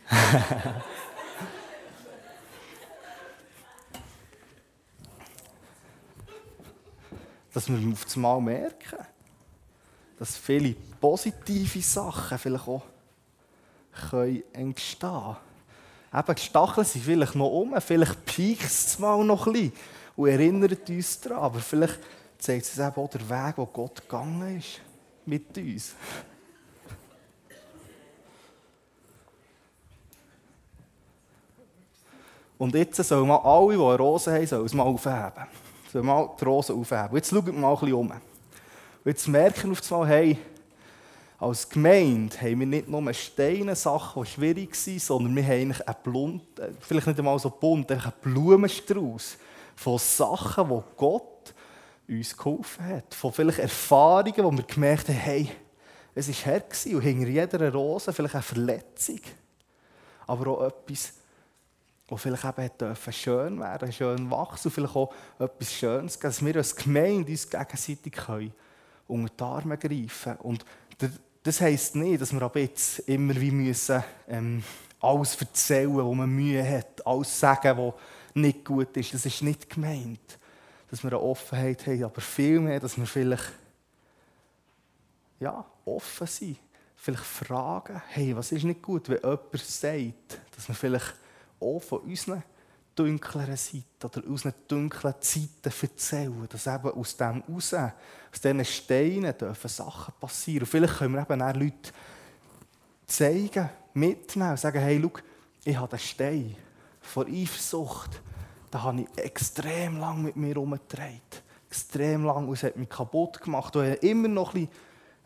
dass 7.52 7.68
wir 7.68 7.92
auf 7.92 8.04
das 8.06 8.16
Mal 8.16 8.40
merken, 8.40 9.04
dass 10.18 10.38
viele 10.38 10.74
positive 10.98 11.83
Sachen 11.83 12.38
vielleicht 12.38 12.66
auch 12.66 12.85
entstehen 14.54 15.11
können. 15.11 15.37
Eben, 16.14 16.35
die 16.35 16.42
Stacheln 16.42 16.87
sind 16.87 17.04
vielleicht 17.04 17.35
noch 17.35 17.50
um, 17.50 17.78
vielleicht 17.83 18.24
piekt 18.24 18.64
es 18.64 18.98
mal 18.98 19.22
noch 19.22 19.46
ein 19.48 19.52
bisschen 19.52 19.72
und 20.16 20.28
erinnert 20.30 20.88
uns 20.88 21.20
daran, 21.20 21.42
aber 21.42 21.61
vielleicht 21.61 21.98
zeigt 22.38 22.64
es 22.64 22.78
eben 22.78 22.96
auch 22.96 23.11
der 23.11 23.28
Weg, 23.28 23.59
wo 23.59 23.66
Gott 23.66 24.00
gegangen 24.00 24.56
ist 24.59 24.80
mit 25.26 25.56
uns. 25.56 25.94
Und 32.59 32.74
jetzt 32.74 33.02
sollen 33.02 33.26
mal 33.26 33.37
alle, 33.37 33.74
die 33.74 33.83
eine 33.83 33.96
Rose 33.96 34.35
haben, 34.35 34.46
sollen 34.46 34.66
es 34.66 34.74
mal 34.74 34.83
aufheben. 34.83 35.46
Sollen 35.90 36.04
mal 36.04 36.28
die 36.38 36.44
Rose 36.44 36.74
aufheben. 36.74 37.16
Jetzt 37.16 37.30
schauen 37.30 37.46
wir 37.46 37.52
mal 37.54 37.72
ein 37.72 37.80
bisschen 37.80 37.94
um. 37.94 38.12
Jetzt 39.02 39.28
merken 39.28 39.70
wir 39.70 39.78
auf 39.78 39.92
einmal, 39.92 40.09
hey, 40.09 40.38
als 41.38 41.66
Gemeinde 41.66 42.38
haben 42.38 42.61
wir 42.61 42.66
nicht 42.66 42.87
nur 42.87 43.14
Steine, 43.14 43.74
Sachen, 43.74 44.22
die 44.22 44.28
schwierig 44.28 44.74
sind, 44.74 45.00
sondern 45.00 45.35
wir 45.35 45.42
haben 45.42 45.52
eigentlich 45.52 45.88
einen 45.88 45.96
Blunt, 46.02 46.42
vielleicht 46.80 47.06
nicht 47.06 47.18
einmal 47.18 47.38
so 47.38 47.48
bunt, 47.48 47.90
einen 47.90 48.12
Blumenstrauß 48.20 49.38
von 49.74 49.98
Sachen, 49.98 50.68
die 50.68 50.83
Gott 50.98 51.39
uns 52.11 52.37
geholfen 52.37 52.85
hat. 52.85 53.14
Von 53.14 53.33
vielleicht 53.33 53.59
Erfahrungen, 53.59 54.44
wo 54.44 54.53
wir 54.53 54.64
gemerkt 54.64 55.09
haben, 55.09 55.16
hey, 55.16 55.51
es 56.14 56.29
war 56.29 56.53
her 56.53 56.64
und 56.94 57.01
hinter 57.03 57.29
jeder 57.29 57.73
Rose 57.73 58.12
vielleicht 58.12 58.35
eine 58.35 58.42
Verletzung, 58.42 59.20
aber 60.27 60.51
auch 60.51 60.66
etwas, 60.66 61.12
wo 62.09 62.16
vielleicht 62.16 62.44
eben 62.44 62.96
schön 63.12 63.61
werden 63.61 63.92
schön 63.92 64.31
wachsen 64.31 64.68
und 64.68 64.75
vielleicht 64.75 64.96
auch 64.96 65.12
etwas 65.38 65.73
Schönes 65.73 66.18
geben, 66.18 66.33
dass 66.33 66.44
wir 66.44 66.57
als 66.57 66.75
Gemeinde 66.75 67.31
uns 67.31 67.49
gegenseitig 67.49 68.12
können 68.12 68.53
unter 69.07 69.33
die 69.35 69.44
Arme 69.44 69.79
greifen 69.79 70.37
Und 70.38 70.64
das 71.42 71.61
heisst 71.61 71.96
nicht, 71.96 72.20
dass 72.20 72.33
wir 72.33 72.42
ab 72.42 72.57
jetzt 72.57 73.01
immer 73.01 73.35
wie 73.40 73.51
müssen, 73.51 74.03
ähm, 74.29 74.62
alles 75.01 75.40
erzählen, 75.40 75.94
wo 75.94 76.14
man 76.14 76.29
Mühe 76.29 76.68
hat, 76.68 77.07
alles 77.07 77.38
sagen, 77.38 77.79
was 77.79 77.94
nicht 78.35 78.64
gut 78.64 78.96
ist. 78.96 79.14
Das 79.14 79.25
ist 79.25 79.42
nicht 79.42 79.70
gemeint, 79.70 80.38
dass 80.90 81.05
wir 81.05 81.12
eine 81.12 81.20
Offenheit 81.20 81.87
haben, 81.87 82.05
aber 82.05 82.20
vielmehr, 82.20 82.81
dass 82.81 82.98
wir 82.98 83.07
vielleicht 83.07 83.53
ja, 85.38 85.64
offen 85.85 86.26
sind. 86.26 86.59
Vielleicht 86.96 87.24
fragen, 87.24 88.03
hey, 88.09 88.37
was 88.37 88.53
ist 88.53 88.64
nicht 88.64 88.83
gut, 88.83 89.09
wenn 89.09 89.18
jemand 89.18 89.59
sagt, 89.59 90.40
dass 90.55 90.68
wir 90.68 90.74
vielleicht 90.74 91.14
auch 91.61 91.81
von 91.81 92.00
unseren 92.00 92.42
dunkleren 92.94 93.57
Seiten 93.57 93.85
oder 94.05 94.26
unseren 94.26 94.53
dunklen 94.68 95.14
Zeiten 95.20 95.72
erzählen. 95.81 96.46
Dass 96.48 96.66
eben 96.66 96.90
aus 96.90 97.16
dem 97.16 97.42
raus, 97.48 97.72
aus 97.72 98.40
diesen 98.42 98.64
Steinen 98.64 99.38
dürfen 99.38 99.68
Sachen 99.68 100.12
passieren. 100.20 100.64
Und 100.64 100.68
vielleicht 100.68 100.98
können 100.98 101.14
wir 101.14 101.22
eben 101.22 101.42
auch 101.42 101.55
Leute 101.55 101.92
zeigen, 103.07 103.70
mitnehmen 103.94 104.57
sagen, 104.57 104.81
hey, 104.81 105.00
schau, 105.00 105.12
ich 105.64 105.76
habe 105.76 105.88
den 105.88 105.98
Stein 105.98 106.57
vor 107.00 107.26
Eifersucht, 107.26 108.20
da 108.70 108.83
habe 108.83 109.02
ich 109.02 109.24
extrem 109.24 109.98
lang 109.98 110.22
mit 110.22 110.37
mir 110.37 110.48
herumgetragen. 110.48 111.20
Extrem 111.68 112.24
lang 112.24 112.46
und 112.48 112.54
es 112.54 112.62
hat 112.62 112.76
mich 112.76 112.88
kaputt 112.88 113.40
gemacht. 113.40 113.74
Und 113.76 113.85
ich 113.85 113.90
habe 113.92 114.06
immer 114.06 114.28
noch 114.28 114.54
ein 114.54 114.66
bisschen, 114.66 114.70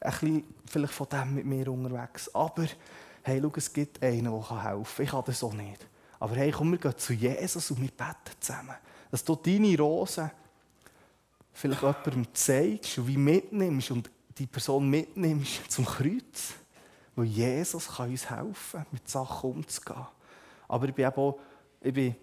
ein 0.01 0.11
bisschen 0.11 0.45
vielleicht 0.67 0.93
von 0.93 1.09
dem 1.09 1.35
mit 1.35 1.47
mir 1.47 1.69
unterwegs. 1.69 2.35
Aber 2.35 2.67
hey, 3.23 3.41
schau, 3.43 3.53
es 3.57 3.73
gibt 3.73 4.03
einen, 4.03 4.25
der 4.25 4.63
helfen 4.65 4.97
kann. 4.97 5.05
Ich 5.05 5.11
kann 5.11 5.23
das 5.27 5.45
auch 5.45 5.53
nicht. 5.53 5.87
Aber 6.19 6.37
hey, 6.37 6.51
komm, 6.51 6.73
wir 6.73 6.79
gehen 6.79 6.97
zu 6.97 7.13
Jesus 7.13 7.71
und 7.71 7.81
wir 7.81 7.91
beten 7.91 8.37
zusammen. 8.41 8.77
Dass 9.11 9.25
du 9.25 9.37
deine 9.37 9.77
Rosen 9.79 10.31
vielleicht 11.53 11.83
jemandem 11.83 12.27
zeigst 12.35 12.99
und 12.99 13.07
wie 13.07 13.17
mitnimmst 13.17 13.91
und 13.91 14.11
die 14.39 14.47
Person 14.47 14.89
mitnimmst 14.89 15.71
zum 15.71 15.85
Kreuz. 15.85 16.55
Weil 17.15 17.27
Jesus 17.27 17.89
kann 17.89 18.11
uns 18.11 18.29
helfen, 18.29 18.87
mit 18.91 19.09
Sachen 19.09 19.51
umzugehen. 19.51 20.07
Aber 20.67 20.89
ich 20.89 20.95
bin 20.95 21.07
auch, 21.07 21.39
ich 21.81 21.93
bin 21.93 22.17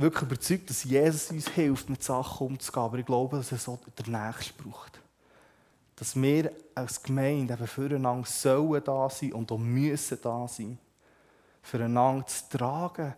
wirklich 0.00 0.22
überzeugt, 0.22 0.70
dass 0.70 0.84
Jesus 0.84 1.30
uns 1.30 1.48
hilft, 1.48 1.90
mit 1.90 2.02
Sachen 2.02 2.48
umzugehen. 2.48 2.82
Aber 2.82 2.98
ich 2.98 3.06
glaube, 3.06 3.36
dass 3.38 3.52
es 3.52 3.64
so 3.64 3.78
der 3.98 4.26
Nächste 4.26 4.54
braucht. 4.54 5.00
Dass 5.96 6.14
wir 6.14 6.52
als 6.74 7.02
Gemeinde 7.02 7.54
eben 7.54 7.66
füreinander 7.66 8.26
sollen 8.26 8.82
da 8.84 9.10
sein 9.10 9.32
und 9.32 9.50
auch 9.50 9.58
müssen 9.58 10.18
da 10.22 10.46
sein 10.46 10.78
füreinander 11.62 12.26
zu 12.26 12.56
tragen, 12.56 13.14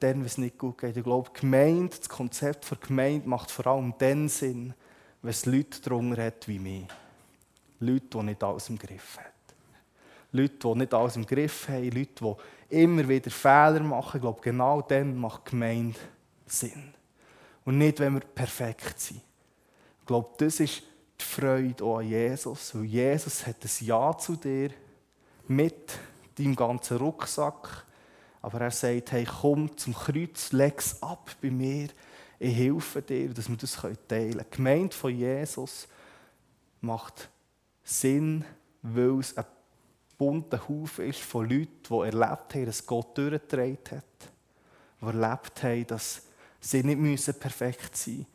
dann, 0.00 0.18
wenn 0.18 0.26
es 0.26 0.36
nicht 0.36 0.58
gut 0.58 0.78
geht. 0.78 0.96
Ich 0.96 1.04
glaube, 1.04 1.30
Gemeinde, 1.32 1.96
das 1.96 2.08
Konzept 2.08 2.70
der 2.70 2.78
Gemeinde 2.78 3.28
macht 3.28 3.50
vor 3.50 3.66
allem 3.66 3.94
dann 3.96 4.28
Sinn, 4.28 4.74
wenn 5.22 5.30
es 5.30 5.46
Leute 5.46 5.80
darunter 5.80 6.22
hat 6.22 6.46
wie 6.48 6.58
mich. 6.58 6.86
Leute, 7.78 8.06
die 8.12 8.22
nicht 8.24 8.44
alles 8.44 8.68
im 8.68 8.78
Griff 8.78 9.16
haben. 9.16 9.29
Leute, 10.32 10.56
die 10.58 10.78
nicht 10.78 10.94
alles 10.94 11.16
im 11.16 11.26
Griff 11.26 11.68
haben, 11.68 11.90
Leute, 11.90 12.36
die 12.70 12.82
immer 12.82 13.08
wieder 13.08 13.30
Fehler 13.30 13.80
machen. 13.80 14.16
Ich 14.16 14.22
glaube, 14.22 14.40
genau 14.40 14.82
dann 14.82 15.16
macht 15.16 15.46
Gemeinde 15.46 15.98
Sinn. 16.46 16.94
Und 17.64 17.78
nicht, 17.78 18.00
wenn 18.00 18.14
wir 18.14 18.20
perfekt 18.20 19.00
sind. 19.00 19.20
Ich 20.00 20.06
glaube, 20.06 20.30
das 20.38 20.60
ist 20.60 20.82
die 21.20 21.24
Freude 21.24 21.84
an 21.84 22.06
Jesus, 22.06 22.74
weil 22.74 22.84
Jesus 22.84 23.46
hat 23.46 23.56
ein 23.62 23.86
Ja 23.86 24.16
zu 24.16 24.36
dir 24.36 24.70
mit 25.46 25.92
deinem 26.36 26.56
ganzen 26.56 26.96
Rucksack. 26.96 27.84
Aber 28.42 28.60
er 28.60 28.70
sagt, 28.70 29.12
hey, 29.12 29.24
komm 29.24 29.76
zum 29.76 29.94
Kreuz, 29.94 30.52
leg 30.52 30.78
es 30.78 31.02
ab 31.02 31.30
bei 31.42 31.50
mir, 31.50 31.88
ich 32.38 32.56
helfe 32.56 33.02
dir, 33.02 33.28
dass 33.34 33.50
wir 33.50 33.56
das 33.56 33.74
teilen 33.74 33.98
können. 34.08 34.38
Die 34.38 34.56
Gemeinde 34.56 34.96
von 34.96 35.14
Jesus 35.14 35.86
macht 36.80 37.28
Sinn, 37.84 38.44
weil 38.82 39.18
es 39.18 39.36
ein 39.36 39.44
bunter 40.20 40.60
Haufen 40.68 41.06
ist 41.06 41.20
von 41.20 41.48
Leuten, 41.48 41.80
die 41.88 41.94
erlebt 41.94 42.54
haben, 42.54 42.66
dass 42.66 42.84
Gott 42.84 43.16
durchgetragen 43.16 43.78
hat. 43.90 44.04
Die 45.00 45.06
erlebt 45.06 45.62
haben, 45.62 45.86
dass 45.86 46.22
sie 46.60 46.82
nicht 46.82 47.40
perfekt 47.40 47.96
sein 47.96 48.16
müssen, 48.16 48.26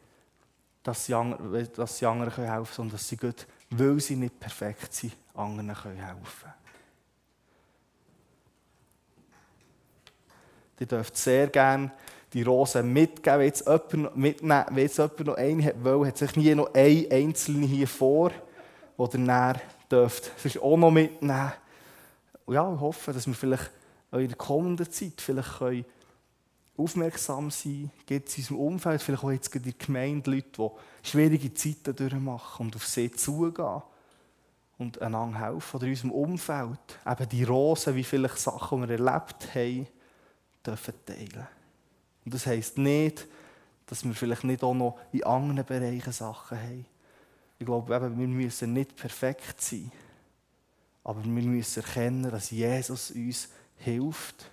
dass 0.82 1.06
sie, 1.06 1.14
anderen, 1.14 1.70
dass 1.76 2.00
sie 2.00 2.08
anderen 2.08 2.34
helfen 2.34 2.48
können, 2.50 2.66
sondern 2.74 2.92
dass 2.94 3.08
sie 3.08 3.18
Gott, 3.18 3.46
weil 3.70 4.00
sie 4.00 4.16
nicht 4.16 4.40
perfekt 4.40 4.96
sind, 4.96 5.16
anderen 5.36 5.76
helfen 5.76 5.96
können. 5.96 6.54
Ihr 10.80 10.88
dürft 10.88 11.16
sehr 11.16 11.48
gerne 11.48 11.92
die 12.34 12.42
Rosen 12.42 12.92
mitgeben. 12.92 13.40
Wenn 13.40 13.46
jetzt 13.46 13.68
jemand, 13.68 14.18
mitnehmen, 14.18 14.66
wenn 14.72 14.84
jetzt 14.84 14.98
jemand 14.98 15.20
noch 15.20 15.38
eine 15.38 15.84
will, 15.84 16.08
hat 16.08 16.18
sich 16.18 16.36
nie 16.36 16.56
noch 16.56 16.74
eine 16.74 17.08
einzelne 17.12 17.68
hier 17.68 17.88
vor, 17.88 18.32
die 18.98 19.18
ihr 19.18 19.62
dürft 19.92 20.32
sonst 20.42 20.60
auch 20.64 20.78
noch 20.78 20.90
mitnehmen 20.90 21.54
Und 22.46 22.54
ja, 22.54 22.74
ich 22.74 22.80
hoffe, 22.80 23.14
dass 23.14 23.28
wir 23.28 23.34
vielleicht 23.34 23.72
in 24.12 24.28
der 24.28 24.38
kommenden 24.38 24.90
Zeit 24.90 25.20
vielleicht 25.20 25.86
aufmerksam 26.78 27.52
sein 27.52 27.92
Gibt 28.06 28.30
es 28.30 28.38
unserem 28.38 28.60
Umfeld, 28.60 29.02
vielleicht 29.02 29.24
auch 29.24 29.32
jetzt 29.32 29.56
in 29.56 29.64
der 29.64 29.74
Gemeinde 29.74 30.32
Leute, 30.32 30.50
die 31.04 31.10
schwierige 31.10 31.54
Zeiten 31.54 31.96
durchmachen 31.96 32.68
und 32.68 32.76
auf 32.76 32.86
sie 32.86 33.12
zugehen 33.12 33.82
und 34.78 35.02
einander 35.02 35.40
helfen. 35.40 35.78
Oder 35.78 35.86
in 35.86 35.92
unserem 35.92 36.12
Umfeld 36.12 37.00
eben 37.06 37.30
die 37.30 37.44
Rosen, 37.44 37.96
wie 37.96 38.04
viele 38.04 38.30
Sachen 38.30 38.82
wir 38.82 38.90
erlebt 38.90 39.56
haben, 39.56 39.88
dürfen 40.66 40.94
teilen. 41.06 41.48
Und 42.26 42.34
das 42.34 42.46
heisst 42.46 42.78
nicht, 42.78 43.28
dass 43.86 44.04
wir 44.04 44.14
vielleicht 44.14 44.44
nicht 44.44 44.64
auch 44.64 44.74
noch 44.74 45.00
in 45.12 45.24
anderen 45.24 45.66
Bereichen 45.66 46.12
Sachen 46.12 46.58
haben. 46.58 46.86
Ich 47.58 47.66
glaube, 47.66 47.96
eben, 47.96 48.20
wir 48.20 48.28
müssen 48.28 48.74
nicht 48.74 48.96
perfekt 48.96 49.62
sein. 49.62 49.92
Aber 51.06 51.24
wir 51.24 51.44
müssen 51.44 51.84
erkennen, 51.84 52.30
dass 52.30 52.50
Jesus 52.50 53.12
uns 53.12 53.48
hilft 53.78 54.52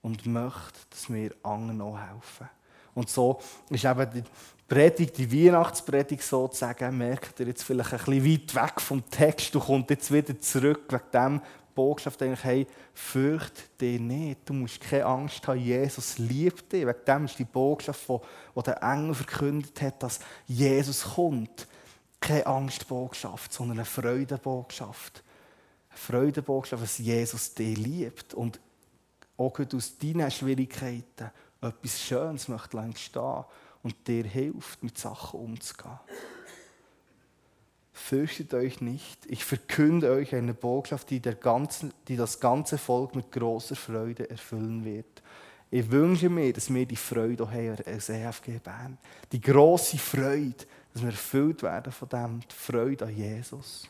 und 0.00 0.24
möchte, 0.24 0.78
dass 0.88 1.12
wir 1.12 1.34
anderen 1.42 1.80
auch 1.82 1.98
helfen. 1.98 2.48
Und 2.94 3.10
so 3.10 3.40
ist 3.68 3.84
eben 3.84 4.10
die 4.12 4.22
Predigt, 4.68 5.18
die 5.18 5.46
Weihnachtspredigt 5.46 6.22
sozusagen, 6.22 6.96
merkt 6.96 7.40
ihr 7.40 7.48
jetzt 7.48 7.64
vielleicht 7.64 7.92
ein 7.92 7.98
bisschen 7.98 8.24
weit 8.24 8.54
weg 8.54 8.80
vom 8.80 9.10
Text 9.10 9.54
und 9.56 9.64
kommt 9.64 9.90
jetzt 9.90 10.12
wieder 10.12 10.38
zurück 10.40 10.84
wegen 10.90 11.10
dem 11.12 11.40
Botschaft 11.74 12.22
eigentlich, 12.22 12.44
hey, 12.44 12.66
fürcht 12.94 13.80
dich 13.80 14.00
nicht, 14.00 14.48
du 14.48 14.52
musst 14.52 14.80
keine 14.80 15.06
Angst 15.06 15.46
haben, 15.46 15.60
Jesus 15.60 16.18
liebt 16.18 16.72
dich. 16.72 16.86
Wegen 16.86 17.04
dem 17.06 17.24
ist 17.24 17.38
die 17.38 17.44
Botschaft, 17.44 18.06
die 18.08 18.62
der 18.62 18.82
Engel 18.82 19.14
verkündet 19.14 19.80
hat, 19.80 20.02
dass 20.02 20.20
Jesus 20.46 21.02
kommt. 21.14 21.66
Keine 22.20 22.46
Angstbotschaft, 22.46 23.52
sondern 23.52 23.78
eine 23.78 23.84
Freudenbotschaft. 23.84 25.22
Eine 25.98 26.20
Freudenbotschaft, 26.20 26.82
dass 26.82 26.98
Jesus 26.98 27.54
dich 27.54 27.76
liebt 27.76 28.34
und 28.34 28.60
auch 29.36 29.58
aus 29.74 29.98
deinen 29.98 30.30
Schwierigkeiten 30.30 31.30
etwas 31.60 32.00
Schönes 32.00 32.48
möchte 32.48 32.78
entstehen 32.78 33.44
und 33.82 34.06
dir 34.06 34.24
hilft, 34.24 34.82
mit 34.82 34.96
Sachen 34.96 35.40
umzugehen. 35.40 35.98
Fürchtet 37.92 38.54
euch 38.54 38.80
nicht, 38.80 39.26
ich 39.26 39.44
verkünde 39.44 40.10
euch 40.12 40.34
eine 40.34 40.54
Botschaft, 40.54 41.10
die, 41.10 41.20
der 41.20 41.34
ganzen, 41.34 41.92
die 42.06 42.16
das 42.16 42.38
ganze 42.38 42.78
Volk 42.78 43.14
mit 43.16 43.32
großer 43.32 43.76
Freude 43.76 44.30
erfüllen 44.30 44.84
wird. 44.84 45.22
Ich 45.70 45.90
wünsche 45.90 46.30
mir, 46.30 46.52
dass 46.52 46.72
wir 46.72 46.86
die 46.86 46.96
Freude 46.96 47.44
auch 47.44 47.50
haben 47.50 47.76
als 47.84 48.08
EFG 48.08 48.58
Bern. 48.58 48.96
Die 49.32 49.40
große 49.40 49.98
Freude, 49.98 50.64
dass 50.92 51.02
wir 51.02 51.10
erfüllt 51.10 51.62
werden 51.62 51.92
von 51.92 52.08
dem, 52.08 52.40
die 52.40 52.54
Freude 52.54 53.04
an 53.04 53.16
Jesus. 53.16 53.88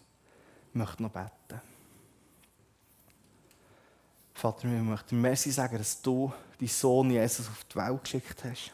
Ich 0.71 0.75
möchte 0.75 1.03
noch 1.03 1.11
beten. 1.11 1.78
Vater, 4.38 4.70
wir 4.70 4.79
möchten 4.79 5.20
Merci 5.20 5.51
sagen, 5.51 5.79
dass 5.79 6.01
du 6.01 6.33
deinen 6.61 6.68
Sohn 6.68 7.11
Jesus 7.11 7.48
auf 7.48 7.64
die 7.64 7.74
Welt 7.74 8.05
geschickt 8.05 8.44
hast. 8.44 8.70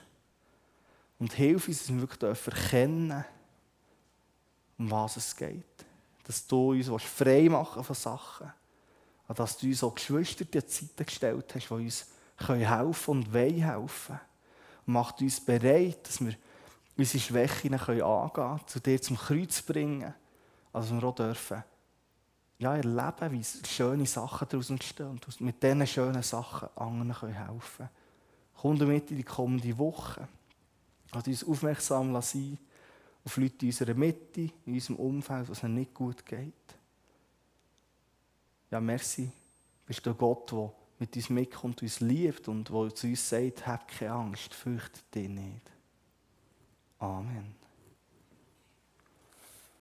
Und 1.18 1.32
hilf 1.32 1.68
uns, 1.68 1.78
dass 1.78 1.88
wir 1.88 2.02
wirklich 2.02 2.46
erkennen 2.46 3.24
um 4.76 4.90
was 4.90 5.16
es 5.16 5.34
geht. 5.34 5.64
Dass 6.24 6.46
du 6.46 6.72
uns 6.72 7.02
frei 7.04 7.48
machen 7.48 7.82
von 7.82 7.96
Sachen. 7.96 8.52
Und 9.26 9.38
dass 9.38 9.56
du 9.56 9.68
uns 9.68 9.82
auch 9.82 9.94
Geschwister 9.94 10.44
die 10.44 10.66
Zeiten 10.66 11.06
gestellt 11.06 11.54
hast, 11.54 11.68
die 11.70 11.72
uns 11.72 12.08
helfen 12.46 13.10
und 13.10 13.32
wollen 13.32 13.62
helfen. 13.62 14.20
Und 14.86 14.92
macht 14.92 15.22
uns 15.22 15.40
bereit, 15.40 16.06
dass 16.06 16.22
wir 16.22 16.34
unsere 16.98 17.24
Schwächen 17.24 17.72
angehen 17.72 18.32
können, 18.34 18.60
zu 18.66 18.80
dir 18.80 19.00
zum 19.00 19.16
Kreuz 19.16 19.62
bringen. 19.62 20.12
Also 20.74 20.94
wir 20.94 21.04
auch 21.04 21.14
dürfen 21.14 21.64
ja, 22.58 22.76
erleben, 22.76 23.32
wie 23.32 23.44
schöne 23.68 24.06
Sachen 24.06 24.48
daraus 24.48 24.70
entstehen 24.70 25.08
und 25.08 25.40
mit 25.40 25.62
diesen 25.62 25.86
schönen 25.86 26.22
Sachen 26.22 26.68
anderen 26.76 27.32
helfen 27.32 27.76
können. 27.76 27.90
Komm 28.56 28.78
damit 28.78 29.10
in 29.10 29.18
die 29.18 29.24
kommende 29.24 29.76
Woche. 29.76 30.28
Lass 31.12 31.26
uns 31.26 31.44
aufmerksam 31.44 32.20
sein 32.22 32.58
auf 33.24 33.36
Leute 33.36 33.66
in 33.66 33.68
unserer 33.68 33.94
Mitte, 33.94 34.50
in 34.66 34.74
unserem 34.74 34.96
Umfeld, 34.96 35.48
was 35.48 35.62
ihnen 35.62 35.74
nicht 35.74 35.94
gut 35.94 36.24
geht. 36.24 36.52
Ja, 38.70 38.80
merci. 38.80 39.30
Bist 39.86 40.04
du 40.04 40.14
Gott, 40.14 40.50
der 40.52 40.72
mit 40.98 41.14
uns 41.16 41.30
mitkommt, 41.30 41.82
uns 41.82 42.00
liebt 42.00 42.48
und 42.48 42.68
der 42.68 42.94
zu 42.94 43.06
uns 43.06 43.28
sagt, 43.28 43.66
hab 43.66 43.88
keine 43.88 44.12
Angst, 44.12 44.54
fürchte 44.54 45.00
dich 45.14 45.28
nicht. 45.28 45.70
Amen. 46.98 47.63